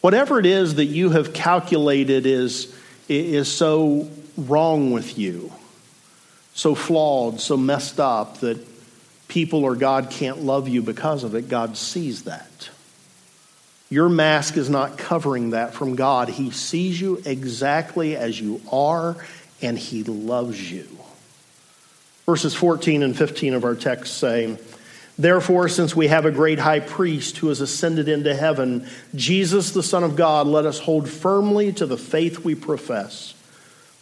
Whatever 0.00 0.40
it 0.40 0.46
is 0.46 0.74
that 0.74 0.86
you 0.86 1.10
have 1.10 1.32
calculated 1.32 2.26
is, 2.26 2.74
is 3.08 3.50
so 3.50 4.10
wrong 4.36 4.90
with 4.90 5.16
you, 5.16 5.52
so 6.54 6.74
flawed, 6.74 7.40
so 7.40 7.56
messed 7.56 8.00
up 8.00 8.40
that 8.40 8.58
people 9.28 9.64
or 9.64 9.76
God 9.76 10.10
can't 10.10 10.42
love 10.42 10.68
you 10.68 10.82
because 10.82 11.24
of 11.24 11.34
it, 11.34 11.48
God 11.48 11.76
sees 11.76 12.24
that. 12.24 12.68
Your 13.92 14.08
mask 14.08 14.56
is 14.56 14.70
not 14.70 14.96
covering 14.96 15.50
that 15.50 15.74
from 15.74 15.96
God. 15.96 16.30
He 16.30 16.50
sees 16.50 16.98
you 16.98 17.20
exactly 17.26 18.16
as 18.16 18.40
you 18.40 18.62
are, 18.72 19.18
and 19.60 19.78
He 19.78 20.02
loves 20.02 20.72
you. 20.72 20.88
Verses 22.24 22.54
14 22.54 23.02
and 23.02 23.14
15 23.14 23.52
of 23.52 23.66
our 23.66 23.74
text 23.74 24.16
say, 24.16 24.56
Therefore, 25.18 25.68
since 25.68 25.94
we 25.94 26.08
have 26.08 26.24
a 26.24 26.30
great 26.30 26.58
high 26.58 26.80
priest 26.80 27.36
who 27.36 27.48
has 27.48 27.60
ascended 27.60 28.08
into 28.08 28.34
heaven, 28.34 28.88
Jesus, 29.14 29.72
the 29.72 29.82
Son 29.82 30.04
of 30.04 30.16
God, 30.16 30.46
let 30.46 30.64
us 30.64 30.78
hold 30.78 31.06
firmly 31.06 31.70
to 31.74 31.84
the 31.84 31.98
faith 31.98 32.46
we 32.46 32.54
profess. 32.54 33.34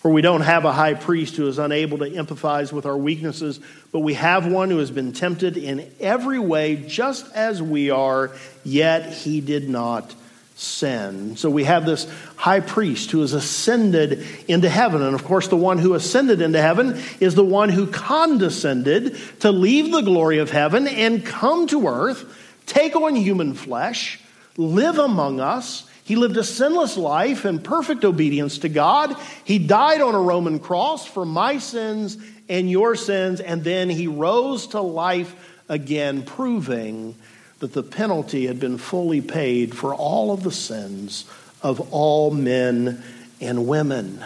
For 0.00 0.10
we 0.10 0.22
don't 0.22 0.40
have 0.40 0.64
a 0.64 0.72
high 0.72 0.94
priest 0.94 1.36
who 1.36 1.46
is 1.46 1.58
unable 1.58 1.98
to 1.98 2.10
empathize 2.10 2.72
with 2.72 2.86
our 2.86 2.96
weaknesses, 2.96 3.60
but 3.92 4.00
we 4.00 4.14
have 4.14 4.46
one 4.46 4.70
who 4.70 4.78
has 4.78 4.90
been 4.90 5.12
tempted 5.12 5.58
in 5.58 5.90
every 6.00 6.38
way, 6.38 6.76
just 6.76 7.30
as 7.34 7.62
we 7.62 7.90
are, 7.90 8.30
yet 8.64 9.12
he 9.12 9.42
did 9.42 9.68
not 9.68 10.14
sin. 10.54 11.36
So 11.36 11.50
we 11.50 11.64
have 11.64 11.84
this 11.84 12.10
high 12.36 12.60
priest 12.60 13.10
who 13.10 13.20
has 13.20 13.34
ascended 13.34 14.26
into 14.48 14.70
heaven. 14.70 15.02
And 15.02 15.14
of 15.14 15.22
course, 15.24 15.48
the 15.48 15.56
one 15.56 15.76
who 15.76 15.92
ascended 15.92 16.40
into 16.40 16.62
heaven 16.62 16.98
is 17.20 17.34
the 17.34 17.44
one 17.44 17.68
who 17.68 17.86
condescended 17.86 19.18
to 19.40 19.52
leave 19.52 19.92
the 19.92 20.00
glory 20.00 20.38
of 20.38 20.50
heaven 20.50 20.88
and 20.88 21.26
come 21.26 21.66
to 21.66 21.86
earth, 21.86 22.24
take 22.64 22.96
on 22.96 23.16
human 23.16 23.52
flesh, 23.52 24.18
live 24.56 24.98
among 24.98 25.40
us 25.40 25.89
he 26.04 26.16
lived 26.16 26.36
a 26.36 26.44
sinless 26.44 26.96
life 26.96 27.44
in 27.44 27.60
perfect 27.60 28.04
obedience 28.04 28.58
to 28.58 28.68
God. 28.68 29.16
He 29.44 29.58
died 29.58 30.00
on 30.00 30.14
a 30.14 30.20
Roman 30.20 30.58
cross 30.58 31.06
for 31.06 31.24
my 31.24 31.58
sins 31.58 32.16
and 32.48 32.70
your 32.70 32.96
sins, 32.96 33.40
and 33.40 33.62
then 33.62 33.88
he 33.88 34.06
rose 34.06 34.68
to 34.68 34.80
life 34.80 35.34
again, 35.68 36.22
proving 36.22 37.14
that 37.60 37.72
the 37.72 37.82
penalty 37.82 38.46
had 38.46 38.58
been 38.58 38.78
fully 38.78 39.20
paid 39.20 39.76
for 39.76 39.94
all 39.94 40.32
of 40.32 40.42
the 40.42 40.50
sins 40.50 41.26
of 41.62 41.92
all 41.92 42.30
men 42.30 43.02
and 43.40 43.68
women. 43.68 44.24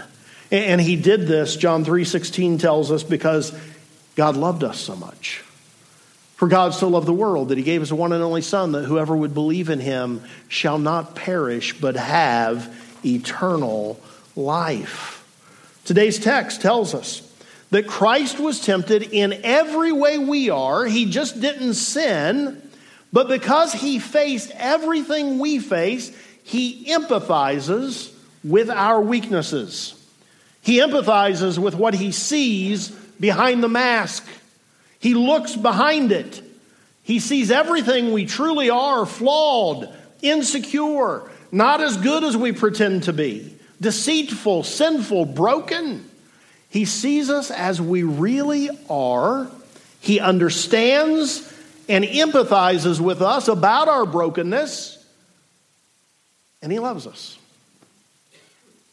And 0.50 0.80
he 0.80 0.96
did 0.96 1.26
this, 1.26 1.56
John 1.56 1.84
3:16 1.84 2.60
tells 2.60 2.92
us, 2.92 3.02
because 3.02 3.52
God 4.14 4.37
loved 4.37 4.62
us 4.62 4.78
so 4.78 4.94
much. 4.94 5.42
For 6.44 6.48
God 6.50 6.74
so 6.74 6.88
loved 6.88 7.07
the 7.07 7.14
world 7.14 7.48
that 7.48 7.57
he 7.57 7.64
gave 7.64 7.80
his 7.80 7.90
one 7.90 8.12
and 8.12 8.22
only 8.22 8.42
Son, 8.42 8.72
that 8.72 8.85
whoever 8.85 9.16
would 9.16 9.33
believe 9.33 9.70
in 9.70 9.80
him 9.80 10.20
shall 10.48 10.76
not 10.76 11.16
perish, 11.16 11.72
but 11.80 11.96
have 11.96 12.70
eternal 13.02 13.98
life. 14.37 15.26
Today's 15.87 16.18
text 16.18 16.61
tells 16.61 16.94
us 16.94 17.22
that 17.70 17.87
Christ 17.87 18.38
was 18.38 18.61
tempted 18.61 19.04
in 19.04 19.40
every 19.42 19.90
way 19.90 20.18
we 20.18 20.50
are. 20.50 20.85
He 20.85 21.07
just 21.07 21.40
didn't 21.40 21.72
sin, 21.72 22.61
but 23.11 23.26
because 23.26 23.72
he 23.72 23.98
faced 23.98 24.50
everything 24.54 25.38
we 25.38 25.59
face, 25.59 26.14
he 26.42 26.85
empathizes 26.90 28.12
with 28.44 28.68
our 28.68 29.00
weaknesses. 29.00 29.94
He 30.61 30.80
empathizes 30.80 31.57
with 31.57 31.74
what 31.74 31.94
he 31.94 32.12
sees 32.12 32.90
behind 33.18 33.62
the 33.62 33.70
mask. 33.70 34.28
He 35.04 35.12
looks 35.12 35.54
behind 35.54 36.12
it. 36.12 36.40
He 37.02 37.20
sees 37.20 37.50
everything 37.50 38.14
we 38.14 38.24
truly 38.24 38.70
are 38.70 39.04
flawed, 39.04 39.94
insecure, 40.22 41.30
not 41.52 41.82
as 41.82 41.98
good 41.98 42.24
as 42.24 42.38
we 42.38 42.52
pretend 42.52 43.02
to 43.02 43.12
be, 43.12 43.54
deceitful, 43.82 44.62
sinful, 44.62 45.26
broken. 45.26 46.08
He 46.70 46.86
sees 46.86 47.28
us 47.28 47.50
as 47.50 47.82
we 47.82 48.02
really 48.02 48.70
are. 48.88 49.50
He 50.00 50.20
understands 50.20 51.52
and 51.86 52.02
empathizes 52.02 52.98
with 52.98 53.20
us 53.20 53.48
about 53.48 53.88
our 53.88 54.06
brokenness, 54.06 55.04
and 56.62 56.72
He 56.72 56.78
loves 56.78 57.06
us 57.06 57.36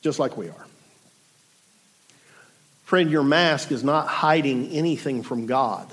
just 0.02 0.20
like 0.20 0.36
we 0.36 0.50
are. 0.50 0.66
Friend, 2.92 3.10
your 3.10 3.24
mask 3.24 3.72
is 3.72 3.86
not 3.86 4.10
hiding 4.10 4.68
anything 4.72 5.24
from 5.24 5.46
God. 5.46 5.88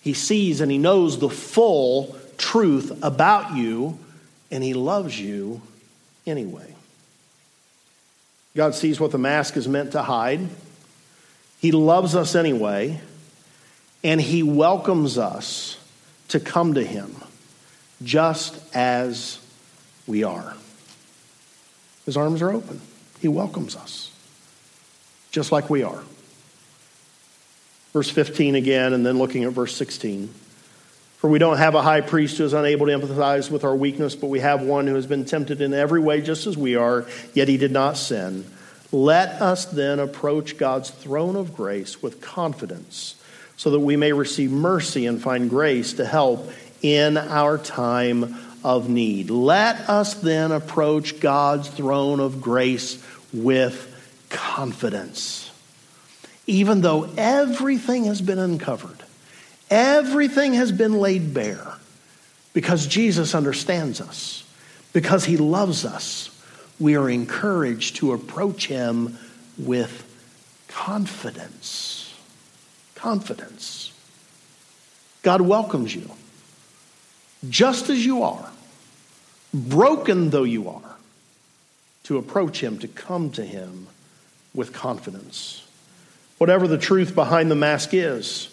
He 0.00 0.12
sees 0.12 0.60
and 0.60 0.68
he 0.68 0.76
knows 0.76 1.20
the 1.20 1.30
full 1.30 2.18
truth 2.36 2.98
about 3.04 3.56
you, 3.56 3.96
and 4.50 4.64
he 4.64 4.74
loves 4.74 5.20
you 5.20 5.62
anyway. 6.26 6.74
God 8.56 8.74
sees 8.74 8.98
what 8.98 9.12
the 9.12 9.18
mask 9.18 9.56
is 9.56 9.68
meant 9.68 9.92
to 9.92 10.02
hide. 10.02 10.48
He 11.60 11.70
loves 11.70 12.16
us 12.16 12.34
anyway, 12.34 13.00
and 14.02 14.20
he 14.20 14.42
welcomes 14.42 15.16
us 15.16 15.78
to 16.26 16.40
come 16.40 16.74
to 16.74 16.82
Him 16.82 17.14
just 18.02 18.60
as 18.74 19.38
we 20.08 20.24
are. 20.24 20.56
His 22.04 22.16
arms 22.16 22.42
are 22.42 22.50
open. 22.50 22.80
He 23.20 23.28
welcomes 23.28 23.76
us 23.76 24.09
just 25.30 25.52
like 25.52 25.70
we 25.70 25.82
are. 25.82 26.02
Verse 27.92 28.10
15 28.10 28.54
again, 28.54 28.92
and 28.92 29.04
then 29.04 29.18
looking 29.18 29.44
at 29.44 29.52
verse 29.52 29.74
16. 29.76 30.32
For 31.18 31.28
we 31.28 31.38
don't 31.38 31.58
have 31.58 31.74
a 31.74 31.82
high 31.82 32.00
priest 32.00 32.38
who 32.38 32.44
is 32.44 32.54
unable 32.54 32.86
to 32.86 32.92
empathize 32.92 33.50
with 33.50 33.64
our 33.64 33.76
weakness, 33.76 34.16
but 34.16 34.28
we 34.28 34.40
have 34.40 34.62
one 34.62 34.86
who 34.86 34.94
has 34.94 35.06
been 35.06 35.24
tempted 35.24 35.60
in 35.60 35.74
every 35.74 36.00
way 36.00 36.22
just 36.22 36.46
as 36.46 36.56
we 36.56 36.76
are, 36.76 37.06
yet 37.34 37.48
he 37.48 37.56
did 37.56 37.72
not 37.72 37.96
sin. 37.96 38.46
Let 38.92 39.42
us 39.42 39.66
then 39.66 39.98
approach 39.98 40.56
God's 40.56 40.90
throne 40.90 41.36
of 41.36 41.54
grace 41.54 42.02
with 42.02 42.20
confidence, 42.20 43.16
so 43.56 43.70
that 43.72 43.80
we 43.80 43.96
may 43.96 44.12
receive 44.12 44.50
mercy 44.50 45.06
and 45.06 45.20
find 45.20 45.50
grace 45.50 45.92
to 45.94 46.06
help 46.06 46.50
in 46.80 47.18
our 47.18 47.58
time 47.58 48.36
of 48.64 48.88
need. 48.88 49.30
Let 49.30 49.90
us 49.90 50.14
then 50.14 50.52
approach 50.52 51.20
God's 51.20 51.68
throne 51.68 52.20
of 52.20 52.40
grace 52.40 53.04
with 53.32 53.89
confidence. 54.30 55.50
Even 56.46 56.80
though 56.80 57.08
everything 57.16 58.04
has 58.04 58.20
been 58.22 58.38
uncovered, 58.38 59.02
Everything 59.70 60.54
has 60.54 60.72
been 60.72 60.98
laid 60.98 61.32
bare 61.32 61.74
because 62.52 62.88
Jesus 62.88 63.36
understands 63.36 64.00
us, 64.00 64.42
because 64.92 65.24
he 65.24 65.36
loves 65.36 65.84
us. 65.84 66.36
We 66.80 66.96
are 66.96 67.08
encouraged 67.08 67.96
to 67.96 68.12
approach 68.12 68.66
him 68.66 69.16
with 69.56 70.04
confidence. 70.66 72.12
Confidence. 72.96 73.92
God 75.22 75.40
welcomes 75.40 75.94
you 75.94 76.10
just 77.48 77.88
as 77.88 78.04
you 78.04 78.22
are, 78.22 78.50
broken 79.54 80.28
though 80.30 80.42
you 80.42 80.68
are, 80.68 80.96
to 82.02 82.18
approach 82.18 82.62
him, 82.62 82.78
to 82.78 82.88
come 82.88 83.30
to 83.30 83.44
him 83.44 83.86
with 84.54 84.72
confidence. 84.72 85.66
Whatever 86.38 86.66
the 86.66 86.78
truth 86.78 87.14
behind 87.14 87.50
the 87.50 87.56
mask 87.56 87.92
is, 87.92 88.48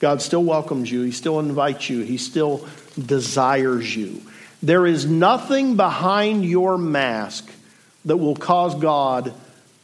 God 0.00 0.20
still 0.22 0.44
welcomes 0.44 0.90
you, 0.90 1.02
He 1.02 1.12
still 1.12 1.40
invites 1.40 1.88
you, 1.88 2.00
He 2.00 2.18
still 2.18 2.66
desires 2.98 3.94
you. 3.94 4.22
There 4.62 4.86
is 4.86 5.06
nothing 5.06 5.76
behind 5.76 6.44
your 6.44 6.78
mask 6.78 7.50
that 8.04 8.16
will 8.16 8.36
cause 8.36 8.74
God 8.74 9.34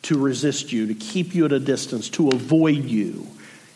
to 0.02 0.18
resist 0.18 0.72
you, 0.72 0.88
to 0.88 0.94
keep 0.94 1.34
you 1.34 1.44
at 1.44 1.52
a 1.52 1.60
distance, 1.60 2.08
to 2.10 2.30
avoid 2.30 2.84
you. 2.84 3.26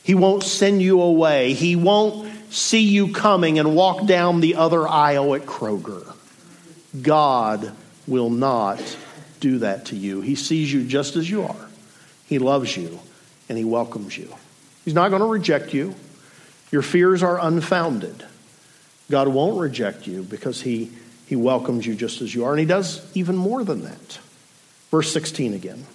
He 0.03 0.15
won't 0.15 0.43
send 0.43 0.83
you 0.83 1.01
away. 1.03 1.53
He 1.53 1.77
won't 1.77 2.33
see 2.51 2.83
you 2.83 3.13
coming 3.13 3.59
and 3.59 3.75
walk 3.75 4.07
down 4.07 4.41
the 4.41 4.57
other 4.57 4.87
aisle 4.87 5.35
at 5.35 5.43
Kroger. 5.43 6.15
God 7.03 7.73
will 8.07 8.31
not 8.31 8.81
do 9.41 9.59
that 9.59 9.87
to 9.87 9.97
you. 9.97 10.21
He 10.21 10.35
sees 10.35 10.73
you 10.73 10.85
just 10.85 11.17
as 11.17 11.29
you 11.29 11.43
are. 11.43 11.66
He 12.27 12.39
loves 12.39 12.77
you 12.77 12.99
and 13.49 13.57
He 13.57 13.65
welcomes 13.65 14.17
you. 14.17 14.33
He's 14.85 14.95
not 14.95 15.09
going 15.09 15.21
to 15.21 15.27
reject 15.27 15.75
you. 15.75 15.95
Your 16.71 16.83
fears 16.83 17.23
are 17.23 17.41
unfounded. 17.41 18.25
God 19.11 19.29
won't 19.29 19.59
reject 19.61 20.07
you 20.07 20.23
because 20.23 20.61
he, 20.61 20.91
he 21.27 21.37
welcomes 21.37 21.87
you 21.87 21.95
just 21.95 22.21
as 22.21 22.35
you 22.35 22.45
are, 22.45 22.53
and 22.53 22.61
He 22.61 22.67
does 22.67 23.09
even 23.17 23.37
more 23.37 23.65
than 23.65 23.83
that. 23.83 24.19
Verse 24.91 25.13
16 25.13 25.55
again. 25.55 25.87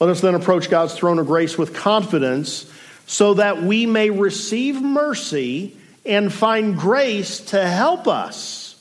Let 0.00 0.10
us 0.10 0.20
then 0.20 0.34
approach 0.34 0.70
God's 0.70 0.94
throne 0.94 1.18
of 1.18 1.26
grace 1.26 1.56
with 1.56 1.74
confidence 1.74 2.70
so 3.06 3.34
that 3.34 3.62
we 3.62 3.86
may 3.86 4.10
receive 4.10 4.80
mercy 4.80 5.76
and 6.04 6.32
find 6.32 6.76
grace 6.76 7.40
to 7.40 7.66
help 7.66 8.08
us 8.08 8.76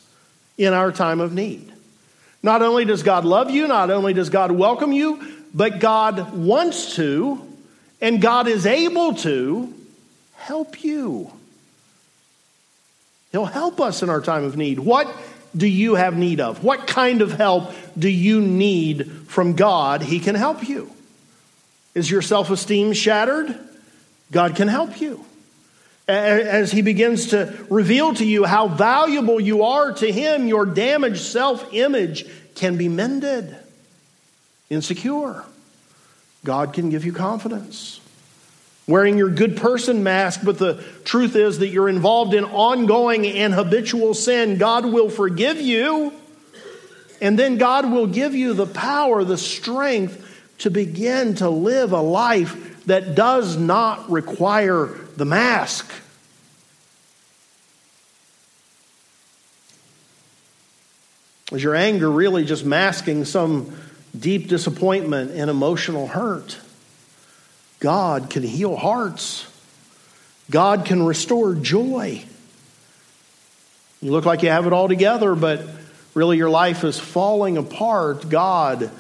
in 0.57 0.73
our 0.73 0.91
time 0.91 1.19
of 1.19 1.33
need. 1.33 1.71
Not 2.41 2.61
only 2.61 2.83
does 2.83 3.03
God 3.03 3.23
love 3.23 3.51
you, 3.51 3.67
not 3.67 3.89
only 3.89 4.13
does 4.13 4.29
God 4.29 4.51
welcome 4.51 4.91
you, 4.91 5.42
but 5.53 5.79
God 5.79 6.33
wants 6.33 6.95
to, 6.95 7.41
and 8.01 8.21
God 8.21 8.47
is 8.47 8.65
able 8.65 9.13
to 9.15 9.73
help 10.35 10.83
you. 10.83 11.31
He'll 13.31 13.45
help 13.45 13.79
us 13.79 14.03
in 14.03 14.09
our 14.09 14.21
time 14.21 14.43
of 14.43 14.57
need. 14.57 14.79
What 14.79 15.13
do 15.55 15.67
you 15.67 15.95
have 15.95 16.15
need 16.15 16.39
of? 16.39 16.63
What 16.63 16.87
kind 16.87 17.21
of 17.21 17.31
help 17.31 17.73
do 17.97 18.09
you 18.09 18.41
need 18.41 19.09
from 19.27 19.55
God? 19.55 20.01
He 20.01 20.19
can 20.19 20.35
help 20.35 20.67
you. 20.67 20.91
Is 21.95 22.09
your 22.09 22.21
self 22.21 22.49
esteem 22.49 22.93
shattered? 22.93 23.57
God 24.31 24.55
can 24.55 24.67
help 24.67 24.99
you. 24.99 25.23
As 26.07 26.71
He 26.71 26.81
begins 26.81 27.27
to 27.27 27.65
reveal 27.69 28.13
to 28.15 28.25
you 28.25 28.45
how 28.45 28.67
valuable 28.67 29.39
you 29.39 29.63
are 29.63 29.93
to 29.93 30.11
Him, 30.11 30.47
your 30.47 30.65
damaged 30.65 31.21
self 31.21 31.73
image 31.73 32.25
can 32.55 32.77
be 32.77 32.89
mended. 32.89 33.55
Insecure. 34.69 35.43
God 36.43 36.73
can 36.73 36.89
give 36.89 37.05
you 37.05 37.13
confidence 37.13 37.99
wearing 38.87 39.17
your 39.17 39.29
good 39.29 39.57
person 39.57 40.03
mask, 40.03 40.41
but 40.43 40.57
the 40.57 40.83
truth 41.05 41.35
is 41.35 41.59
that 41.59 41.69
you're 41.69 41.89
involved 41.89 42.33
in 42.33 42.43
ongoing 42.43 43.25
and 43.25 43.53
habitual 43.53 44.13
sin, 44.13 44.57
God 44.57 44.85
will 44.85 45.09
forgive 45.09 45.59
you. 45.59 46.13
And 47.21 47.39
then 47.39 47.57
God 47.57 47.89
will 47.89 48.07
give 48.07 48.35
you 48.35 48.53
the 48.53 48.65
power, 48.65 49.23
the 49.23 49.37
strength 49.37 50.19
to 50.59 50.69
begin 50.69 51.35
to 51.35 51.49
live 51.49 51.93
a 51.93 52.01
life 52.01 52.83
that 52.85 53.15
does 53.15 53.55
not 53.55 54.11
require 54.11 54.87
the 55.15 55.23
mask. 55.23 55.89
Is 61.53 61.63
your 61.63 61.75
anger 61.75 62.11
really 62.11 62.43
just 62.43 62.65
masking 62.65 63.23
some 63.23 63.73
deep 64.17 64.47
disappointment 64.47 65.31
and 65.31 65.49
emotional 65.49 66.07
hurt? 66.07 66.59
God 67.79 68.29
can 68.29 68.43
heal 68.43 68.75
hearts. 68.75 69.45
God 70.49 70.85
can 70.85 71.03
restore 71.03 71.55
joy. 71.55 72.23
You 74.01 74.11
look 74.11 74.25
like 74.25 74.43
you 74.43 74.49
have 74.49 74.67
it 74.67 74.73
all 74.73 74.87
together, 74.87 75.35
but 75.35 75.65
really 76.13 76.37
your 76.37 76.49
life 76.49 76.83
is 76.83 76.99
falling 76.99 77.57
apart. 77.57 78.29
God 78.29 78.91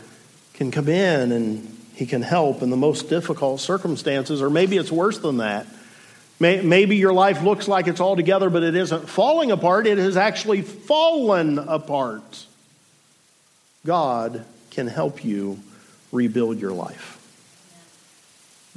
can 0.53 0.71
come 0.71 0.87
in 0.87 1.31
and 1.31 1.77
He 1.95 2.05
can 2.05 2.21
help 2.21 2.61
in 2.61 2.69
the 2.69 2.77
most 2.77 3.09
difficult 3.09 3.59
circumstances, 3.59 4.41
or 4.41 4.49
maybe 4.49 4.77
it's 4.77 4.91
worse 4.91 5.19
than 5.19 5.37
that. 5.37 5.67
Maybe 6.39 6.97
your 6.97 7.13
life 7.13 7.41
looks 7.41 7.69
like 7.69 7.87
it's 7.87 8.01
all 8.01 8.17
together, 8.17 8.49
but 8.49 8.63
it 8.63 8.75
isn't 8.75 9.07
falling 9.07 9.51
apart, 9.51 9.87
it 9.87 9.97
has 9.97 10.17
actually 10.17 10.61
fallen 10.61 11.57
apart. 11.57 12.45
God 13.85 14.43
can 14.73 14.87
help 14.87 15.23
you 15.23 15.59
rebuild 16.11 16.59
your 16.59 16.71
life. 16.71 17.19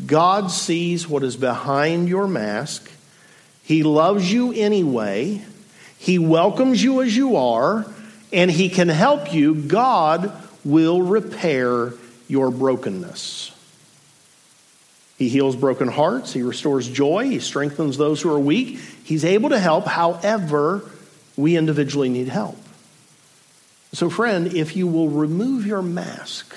God 0.05 0.51
sees 0.51 1.09
what 1.09 1.23
is 1.23 1.37
behind 1.37 2.09
your 2.09 2.27
mask. 2.27 2.91
He 3.63 3.83
loves 3.83 4.31
you 4.31 4.53
anyway. 4.53 5.43
He 5.99 6.19
welcomes 6.19 6.83
you 6.83 7.03
as 7.03 7.17
you 7.17 7.37
are, 7.37 7.87
and 8.33 8.51
He 8.51 8.69
can 8.69 8.89
help 8.89 9.33
you. 9.33 9.55
God 9.55 10.33
will 10.65 11.01
repair 11.01 11.95
your 12.29 12.51
brokenness. 12.51 13.53
He 15.17 15.29
heals 15.31 15.57
broken 15.57 15.89
hearts. 15.89 16.33
He 16.33 16.43
restores 16.43 16.89
joy. 16.89 17.25
He 17.31 17.39
strengthens 17.41 17.97
those 17.97 18.21
who 18.21 18.31
are 18.31 18.39
weak. 18.39 18.79
He's 19.03 19.25
able 19.25 19.49
to 19.49 19.59
help 19.59 19.87
however 19.87 20.83
we 21.37 21.57
individually 21.57 22.11
need 22.11 22.29
help. 22.29 22.59
So, 23.97 24.11
friend, 24.11 24.49
if 24.49 24.77
you 24.77 24.87
will 24.87 25.09
remove 25.09 25.67
your 25.67 25.81
mask, 25.81 26.55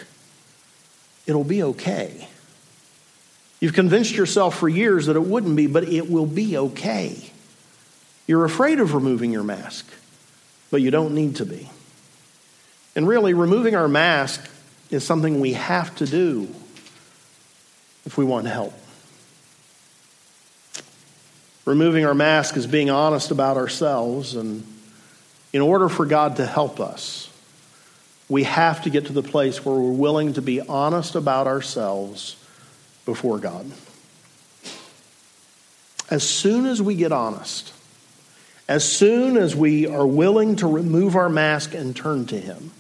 it'll 1.25 1.45
be 1.45 1.63
okay. 1.63 2.27
You've 3.61 3.73
convinced 3.73 4.13
yourself 4.13 4.59
for 4.59 4.67
years 4.67 5.05
that 5.05 5.15
it 5.15 5.21
wouldn't 5.21 5.55
be, 5.55 5.65
but 5.65 5.85
it 5.85 6.11
will 6.11 6.25
be 6.25 6.57
okay. 6.57 7.31
You're 8.27 8.43
afraid 8.43 8.81
of 8.81 8.93
removing 8.93 9.31
your 9.31 9.43
mask, 9.43 9.89
but 10.69 10.81
you 10.81 10.91
don't 10.91 11.15
need 11.15 11.37
to 11.37 11.45
be. 11.45 11.69
And 12.93 13.07
really, 13.07 13.33
removing 13.33 13.73
our 13.73 13.87
mask 13.87 14.45
is 14.91 15.05
something 15.05 15.39
we 15.39 15.53
have 15.53 15.95
to 15.95 16.05
do 16.05 16.53
if 18.05 18.17
we 18.17 18.25
want 18.25 18.47
help. 18.47 18.73
Removing 21.63 22.05
our 22.05 22.13
mask 22.13 22.57
is 22.57 22.67
being 22.67 22.89
honest 22.89 23.31
about 23.31 23.55
ourselves, 23.55 24.35
and 24.35 24.65
in 25.53 25.61
order 25.61 25.87
for 25.87 26.05
God 26.05 26.35
to 26.35 26.45
help 26.45 26.81
us, 26.81 27.27
we 28.29 28.43
have 28.43 28.83
to 28.83 28.91
get 28.91 29.07
to 29.07 29.13
the 29.13 29.23
place 29.23 29.65
where 29.65 29.75
we're 29.75 29.91
willing 29.91 30.33
to 30.33 30.41
be 30.41 30.61
honest 30.61 31.15
about 31.15 31.47
ourselves 31.47 32.35
before 33.05 33.39
God. 33.39 33.69
As 36.11 36.27
soon 36.27 36.67
as 36.67 36.81
we 36.81 36.95
get 36.95 37.11
honest, 37.11 37.73
as 38.67 38.87
soon 38.89 39.35
as 39.35 39.55
we 39.55 39.87
are 39.87 40.05
willing 40.05 40.57
to 40.57 40.67
remove 40.67 41.15
our 41.15 41.29
mask 41.29 41.73
and 41.73 41.95
turn 41.95 42.27
to 42.27 42.39
Him, 42.39 42.71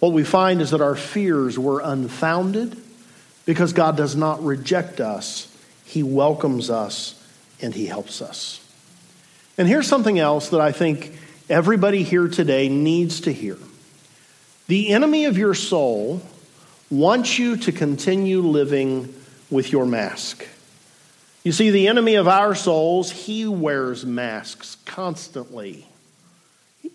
what 0.00 0.12
we 0.12 0.24
find 0.24 0.62
is 0.62 0.70
that 0.70 0.80
our 0.80 0.96
fears 0.96 1.58
were 1.58 1.80
unfounded 1.80 2.76
because 3.44 3.74
God 3.74 3.96
does 3.96 4.16
not 4.16 4.42
reject 4.42 5.00
us, 5.00 5.54
He 5.84 6.02
welcomes 6.02 6.70
us 6.70 7.22
and 7.60 7.74
He 7.74 7.86
helps 7.86 8.22
us. 8.22 8.58
And 9.58 9.68
here's 9.68 9.86
something 9.86 10.18
else 10.18 10.48
that 10.48 10.62
I 10.62 10.72
think 10.72 11.12
everybody 11.50 12.02
here 12.02 12.28
today 12.28 12.70
needs 12.70 13.20
to 13.22 13.32
hear. 13.32 13.58
The 14.68 14.90
enemy 14.90 15.24
of 15.24 15.36
your 15.36 15.54
soul 15.54 16.22
wants 16.90 17.38
you 17.38 17.56
to 17.56 17.72
continue 17.72 18.40
living 18.40 19.14
with 19.50 19.72
your 19.72 19.86
mask. 19.86 20.46
You 21.42 21.52
see, 21.52 21.70
the 21.70 21.88
enemy 21.88 22.14
of 22.14 22.28
our 22.28 22.54
souls, 22.54 23.10
he 23.10 23.46
wears 23.46 24.06
masks 24.06 24.76
constantly. 24.84 25.86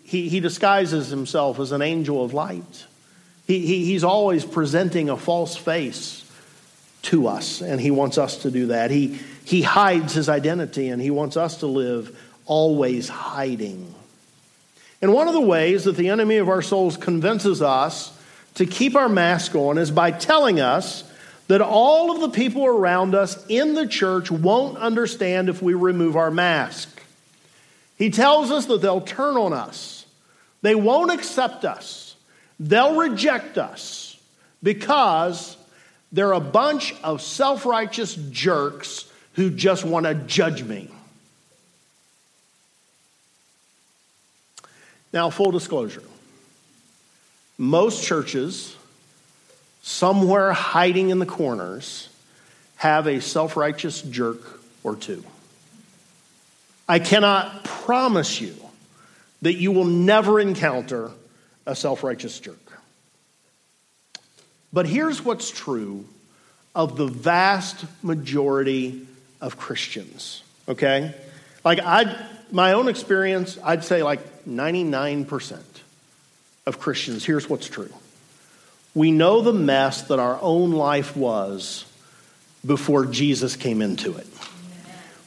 He, 0.04 0.28
he 0.28 0.40
disguises 0.40 1.08
himself 1.08 1.58
as 1.58 1.72
an 1.72 1.82
angel 1.82 2.24
of 2.24 2.32
light. 2.32 2.86
He, 3.46 3.66
he, 3.66 3.84
he's 3.84 4.04
always 4.04 4.44
presenting 4.44 5.10
a 5.10 5.16
false 5.16 5.56
face 5.56 6.24
to 7.02 7.28
us, 7.28 7.60
and 7.60 7.80
he 7.80 7.90
wants 7.90 8.18
us 8.18 8.38
to 8.38 8.50
do 8.50 8.66
that. 8.66 8.90
He, 8.90 9.18
he 9.44 9.62
hides 9.62 10.14
his 10.14 10.28
identity, 10.28 10.88
and 10.88 11.00
he 11.00 11.10
wants 11.10 11.36
us 11.36 11.58
to 11.58 11.66
live 11.66 12.18
always 12.46 13.08
hiding. 13.08 13.94
And 15.00 15.12
one 15.12 15.28
of 15.28 15.34
the 15.34 15.40
ways 15.40 15.84
that 15.84 15.96
the 15.96 16.08
enemy 16.08 16.36
of 16.36 16.48
our 16.48 16.62
souls 16.62 16.96
convinces 16.96 17.62
us 17.62 18.16
to 18.54 18.66
keep 18.66 18.96
our 18.96 19.08
mask 19.08 19.54
on 19.54 19.78
is 19.78 19.90
by 19.90 20.10
telling 20.10 20.60
us 20.60 21.04
that 21.46 21.60
all 21.60 22.10
of 22.10 22.20
the 22.20 22.28
people 22.28 22.66
around 22.66 23.14
us 23.14 23.44
in 23.48 23.74
the 23.74 23.86
church 23.86 24.30
won't 24.30 24.76
understand 24.76 25.48
if 25.48 25.62
we 25.62 25.74
remove 25.74 26.16
our 26.16 26.30
mask. 26.30 27.02
He 27.96 28.10
tells 28.10 28.50
us 28.50 28.66
that 28.66 28.80
they'll 28.80 29.00
turn 29.00 29.36
on 29.36 29.52
us, 29.52 30.06
they 30.62 30.74
won't 30.74 31.12
accept 31.12 31.64
us, 31.64 32.16
they'll 32.58 32.96
reject 32.96 33.58
us 33.58 34.18
because 34.62 35.56
they're 36.12 36.32
a 36.32 36.40
bunch 36.40 36.94
of 37.02 37.22
self 37.22 37.64
righteous 37.64 38.14
jerks 38.14 39.10
who 39.34 39.50
just 39.50 39.84
want 39.84 40.06
to 40.06 40.14
judge 40.14 40.64
me. 40.64 40.90
Now, 45.12 45.30
full 45.30 45.50
disclosure 45.50 46.02
most 47.58 48.04
churches, 48.04 48.76
somewhere 49.82 50.52
hiding 50.52 51.10
in 51.10 51.18
the 51.18 51.26
corners, 51.26 52.08
have 52.76 53.06
a 53.06 53.20
self 53.20 53.56
righteous 53.56 54.00
jerk 54.02 54.60
or 54.84 54.94
two. 54.94 55.24
I 56.88 57.00
cannot 57.00 57.64
promise 57.64 58.40
you 58.40 58.54
that 59.42 59.54
you 59.54 59.72
will 59.72 59.84
never 59.84 60.40
encounter 60.40 61.10
a 61.66 61.74
self 61.74 62.02
righteous 62.02 62.38
jerk. 62.38 62.56
But 64.72 64.86
here's 64.86 65.24
what's 65.24 65.50
true 65.50 66.04
of 66.74 66.96
the 66.96 67.06
vast 67.06 67.84
majority 68.02 69.06
of 69.40 69.56
Christians, 69.56 70.42
okay? 70.68 71.14
Like, 71.64 71.80
I, 71.80 72.14
my 72.52 72.74
own 72.74 72.88
experience, 72.88 73.58
I'd 73.64 73.84
say 73.84 74.02
like 74.02 74.20
99% 74.48 75.60
of 76.66 76.78
Christians, 76.78 77.24
here's 77.24 77.48
what's 77.48 77.68
true. 77.68 77.92
We 78.94 79.10
know 79.12 79.40
the 79.40 79.52
mess 79.52 80.02
that 80.02 80.18
our 80.18 80.38
own 80.40 80.72
life 80.72 81.16
was 81.16 81.84
before 82.64 83.06
Jesus 83.06 83.56
came 83.56 83.82
into 83.82 84.16
it. 84.16 84.26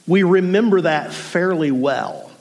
We 0.07 0.23
remember 0.23 0.81
that 0.81 1.13
fairly 1.13 1.71
well. 1.71 2.31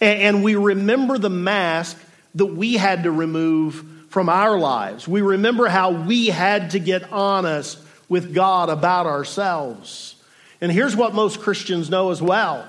And 0.00 0.42
we 0.44 0.56
remember 0.56 1.16
the 1.16 1.30
mask 1.30 1.96
that 2.34 2.46
we 2.46 2.74
had 2.74 3.04
to 3.04 3.10
remove 3.10 3.86
from 4.10 4.28
our 4.28 4.58
lives. 4.58 5.08
We 5.08 5.22
remember 5.22 5.68
how 5.68 5.92
we 5.92 6.26
had 6.26 6.72
to 6.72 6.78
get 6.78 7.10
honest 7.12 7.78
with 8.08 8.34
God 8.34 8.68
about 8.68 9.06
ourselves. 9.06 10.16
And 10.60 10.70
here's 10.70 10.94
what 10.94 11.14
most 11.14 11.40
Christians 11.40 11.90
know 11.90 12.10
as 12.10 12.20
well 12.20 12.66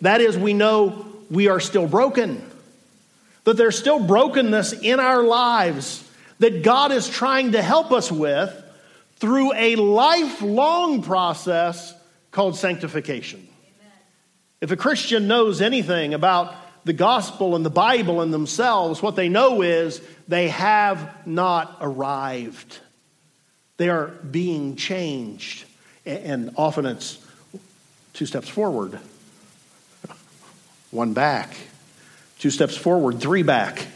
that 0.00 0.20
is, 0.20 0.38
we 0.38 0.54
know 0.54 1.06
we 1.28 1.48
are 1.48 1.58
still 1.58 1.88
broken, 1.88 2.48
that 3.44 3.56
there's 3.56 3.78
still 3.78 3.98
brokenness 3.98 4.72
in 4.72 5.00
our 5.00 5.22
lives 5.22 6.08
that 6.38 6.62
God 6.62 6.92
is 6.92 7.08
trying 7.08 7.52
to 7.52 7.62
help 7.62 7.92
us 7.92 8.10
with 8.10 8.52
through 9.16 9.52
a 9.54 9.76
lifelong 9.76 11.02
process 11.02 11.94
called 12.30 12.56
sanctification. 12.56 13.46
If 14.60 14.70
a 14.70 14.76
Christian 14.76 15.28
knows 15.28 15.60
anything 15.60 16.14
about 16.14 16.54
the 16.84 16.92
gospel 16.92 17.54
and 17.54 17.64
the 17.64 17.70
Bible 17.70 18.20
and 18.20 18.32
themselves, 18.32 19.02
what 19.02 19.16
they 19.16 19.28
know 19.28 19.62
is 19.62 20.00
they 20.28 20.48
have 20.48 21.26
not 21.26 21.78
arrived. 21.80 22.78
They 23.76 23.88
are 23.88 24.06
being 24.06 24.76
changed. 24.76 25.64
And 26.04 26.50
often 26.56 26.86
it's 26.86 27.24
two 28.12 28.26
steps 28.26 28.48
forward, 28.48 28.98
one 30.90 31.12
back, 31.12 31.54
two 32.42 32.50
steps 32.50 32.76
forward, 32.76 33.20
three 33.20 33.44
back. 33.44 33.86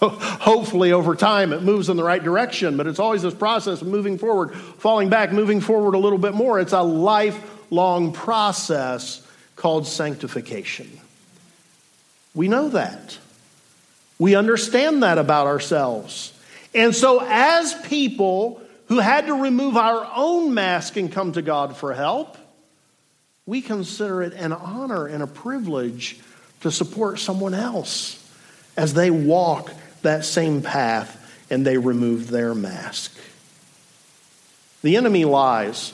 Hopefully, 0.00 0.92
over 0.92 1.14
time, 1.14 1.52
it 1.52 1.62
moves 1.62 1.90
in 1.90 1.98
the 1.98 2.02
right 2.02 2.24
direction, 2.24 2.78
but 2.78 2.86
it's 2.86 2.98
always 2.98 3.20
this 3.20 3.34
process 3.34 3.82
of 3.82 3.88
moving 3.88 4.16
forward, 4.16 4.54
falling 4.54 5.10
back, 5.10 5.30
moving 5.30 5.60
forward 5.60 5.94
a 5.94 5.98
little 5.98 6.16
bit 6.16 6.32
more. 6.32 6.58
It's 6.58 6.72
a 6.72 6.80
lifelong 6.80 8.14
process 8.14 9.22
called 9.54 9.86
sanctification. 9.86 10.90
We 12.34 12.48
know 12.48 12.70
that. 12.70 13.18
We 14.18 14.34
understand 14.34 15.02
that 15.02 15.18
about 15.18 15.46
ourselves. 15.46 16.32
And 16.74 16.94
so, 16.94 17.20
as 17.22 17.74
people 17.82 18.62
who 18.86 18.98
had 18.98 19.26
to 19.26 19.34
remove 19.34 19.76
our 19.76 20.10
own 20.16 20.54
mask 20.54 20.96
and 20.96 21.12
come 21.12 21.32
to 21.32 21.42
God 21.42 21.76
for 21.76 21.92
help, 21.92 22.38
we 23.44 23.60
consider 23.60 24.22
it 24.22 24.32
an 24.32 24.54
honor 24.54 25.06
and 25.06 25.22
a 25.22 25.26
privilege 25.26 26.18
to 26.60 26.70
support 26.70 27.18
someone 27.18 27.54
else 27.54 28.16
as 28.76 28.94
they 28.94 29.10
walk 29.10 29.72
that 30.02 30.24
same 30.24 30.62
path 30.62 31.16
and 31.50 31.66
they 31.66 31.78
remove 31.78 32.30
their 32.30 32.54
mask. 32.54 33.16
The 34.82 34.96
enemy 34.96 35.24
lies 35.24 35.92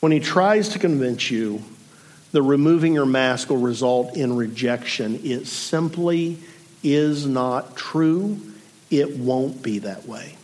when 0.00 0.12
he 0.12 0.20
tries 0.20 0.70
to 0.70 0.78
convince 0.78 1.30
you 1.30 1.62
that 2.32 2.42
removing 2.42 2.94
your 2.94 3.06
mask 3.06 3.50
will 3.50 3.56
result 3.56 4.16
in 4.16 4.36
rejection. 4.36 5.20
It 5.24 5.46
simply 5.46 6.38
is 6.82 7.26
not 7.26 7.76
true. 7.76 8.40
It 8.90 9.18
won't 9.18 9.62
be 9.62 9.80
that 9.80 10.06
way. 10.06 10.36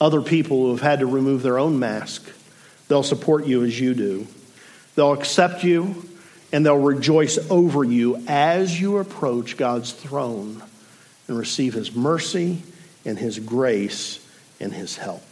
Other 0.00 0.20
people 0.20 0.58
who 0.58 0.70
have 0.70 0.82
had 0.82 1.00
to 1.00 1.06
remove 1.06 1.42
their 1.42 1.58
own 1.58 1.78
mask, 1.78 2.30
they'll 2.88 3.02
support 3.02 3.46
you 3.46 3.64
as 3.64 3.78
you 3.78 3.94
do. 3.94 4.26
They'll 4.94 5.12
accept 5.12 5.64
you 5.64 6.08
and 6.52 6.64
they'll 6.64 6.78
rejoice 6.78 7.38
over 7.50 7.84
you 7.84 8.22
as 8.28 8.80
you 8.80 8.98
approach 8.98 9.56
God's 9.56 9.92
throne 9.92 10.62
and 11.28 11.38
receive 11.38 11.74
His 11.74 11.94
mercy 11.94 12.62
and 13.04 13.18
His 13.18 13.38
grace 13.38 14.24
and 14.60 14.72
His 14.72 14.96
help. 14.96 15.22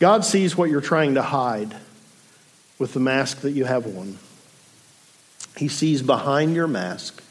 God 0.00 0.24
sees 0.24 0.56
what 0.56 0.70
you're 0.70 0.80
trying 0.80 1.14
to 1.14 1.22
hide 1.22 1.74
with 2.78 2.94
the 2.94 3.00
mask 3.00 3.40
that 3.40 3.50
you 3.50 3.64
have 3.64 3.86
on. 3.86 4.18
He 5.56 5.68
sees 5.68 6.02
behind 6.02 6.54
your 6.54 6.68
mask 6.68 7.22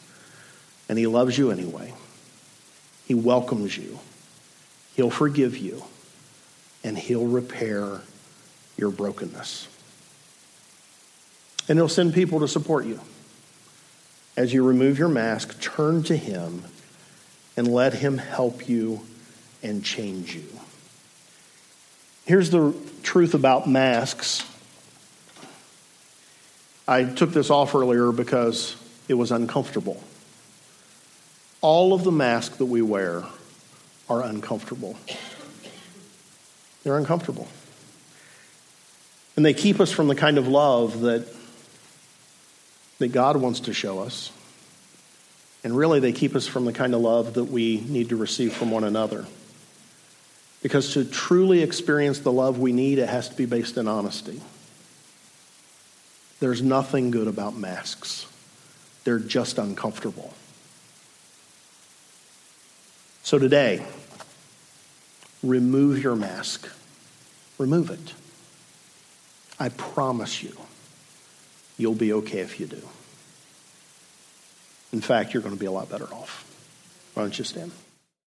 and 0.90 0.98
He 0.98 1.08
loves 1.08 1.38
you 1.38 1.52
anyway. 1.52 1.94
He 3.06 3.14
welcomes 3.14 3.78
you, 3.78 4.00
He'll 4.96 5.10
forgive 5.10 5.58
you, 5.58 5.84
and 6.84 6.98
He'll 6.98 7.26
repair 7.26 8.02
your 8.76 8.92
brokenness. 8.92 9.70
And 11.70 11.78
he'll 11.78 11.90
send 11.90 12.14
people 12.14 12.40
to 12.40 12.48
support 12.48 12.86
you. 12.86 13.00
As 14.36 14.54
you 14.54 14.64
remove 14.64 15.00
your 15.00 15.10
mask, 15.10 15.60
turn 15.60 16.04
to 16.04 16.16
him 16.16 16.64
and 17.58 17.68
let 17.68 17.94
him 17.94 18.18
help 18.18 18.70
you 18.70 19.02
and 19.64 19.84
change 19.84 20.36
you. 20.36 20.46
Here's 22.26 22.50
the 22.52 22.74
truth 23.04 23.34
about 23.34 23.68
masks. 23.68 24.44
I 26.88 27.04
took 27.04 27.32
this 27.32 27.50
off 27.50 27.74
earlier 27.74 28.12
because 28.12 28.76
it 29.08 29.16
was 29.16 29.32
uncomfortable. 29.32 30.02
All 31.62 31.94
of 31.94 32.04
the 32.04 32.12
masks 32.12 32.58
that 32.58 32.66
we 32.66 32.82
wear 32.82 33.24
are 34.10 34.24
uncomfortable. 34.24 34.96
They're 36.84 36.98
uncomfortable. 36.98 37.48
And 39.36 39.46
they 39.46 39.54
keep 39.54 39.80
us 39.80 39.92
from 39.92 40.08
the 40.08 40.16
kind 40.16 40.38
of 40.38 40.48
love 40.48 41.02
that 41.02 41.28
that 43.00 43.10
God 43.10 43.38
wants 43.38 43.62
to 43.62 43.74
show 43.74 44.00
us. 44.00 44.32
And 45.64 45.76
really, 45.76 46.00
they 46.00 46.12
keep 46.12 46.36
us 46.36 46.48
from 46.48 46.66
the 46.66 46.74
kind 46.74 46.94
of 46.94 47.02
love 47.02 47.34
that 47.34 47.46
we 47.46 47.82
need 47.82 48.10
to 48.10 48.16
receive 48.16 48.54
from 48.54 48.72
one 48.72 48.84
another. 48.84 49.26
Because 50.62 50.94
to 50.94 51.06
truly 51.06 51.62
experience 51.62 52.20
the 52.20 52.32
love 52.32 52.60
we 52.60 52.72
need, 52.72 53.00
it 53.00 53.10
has 53.10 53.30
to 53.30 53.36
be 53.36 53.46
based 53.46 53.78
in 53.78 53.88
honesty. 53.88 54.42
There's 56.40 56.62
nothing 56.62 57.12
good 57.12 57.28
about 57.28 57.56
masks, 57.56 58.28
they're 59.04 59.20
just 59.20 59.58
uncomfortable. 59.58 60.34
So 63.24 63.38
today, 63.38 63.86
remove 65.44 66.02
your 66.02 66.16
mask. 66.16 66.70
Remove 67.58 67.90
it. 67.90 68.14
I 69.60 69.70
promise 69.70 70.44
you 70.44 70.56
you'll 71.78 71.96
be 71.96 72.14
okay 72.14 72.40
if 72.40 72.60
you 72.60 72.66
do. 72.66 72.82
In 74.94 75.02
fact, 75.02 75.34
you're 75.34 75.44
going 75.44 75.56
to 75.56 75.60
be 75.60 75.66
a 75.66 75.72
lot 75.72 75.90
better 75.90 76.12
off. 76.14 76.46
Why 77.14 77.24
don't 77.24 77.38
you 77.38 77.44
stand? 77.44 77.72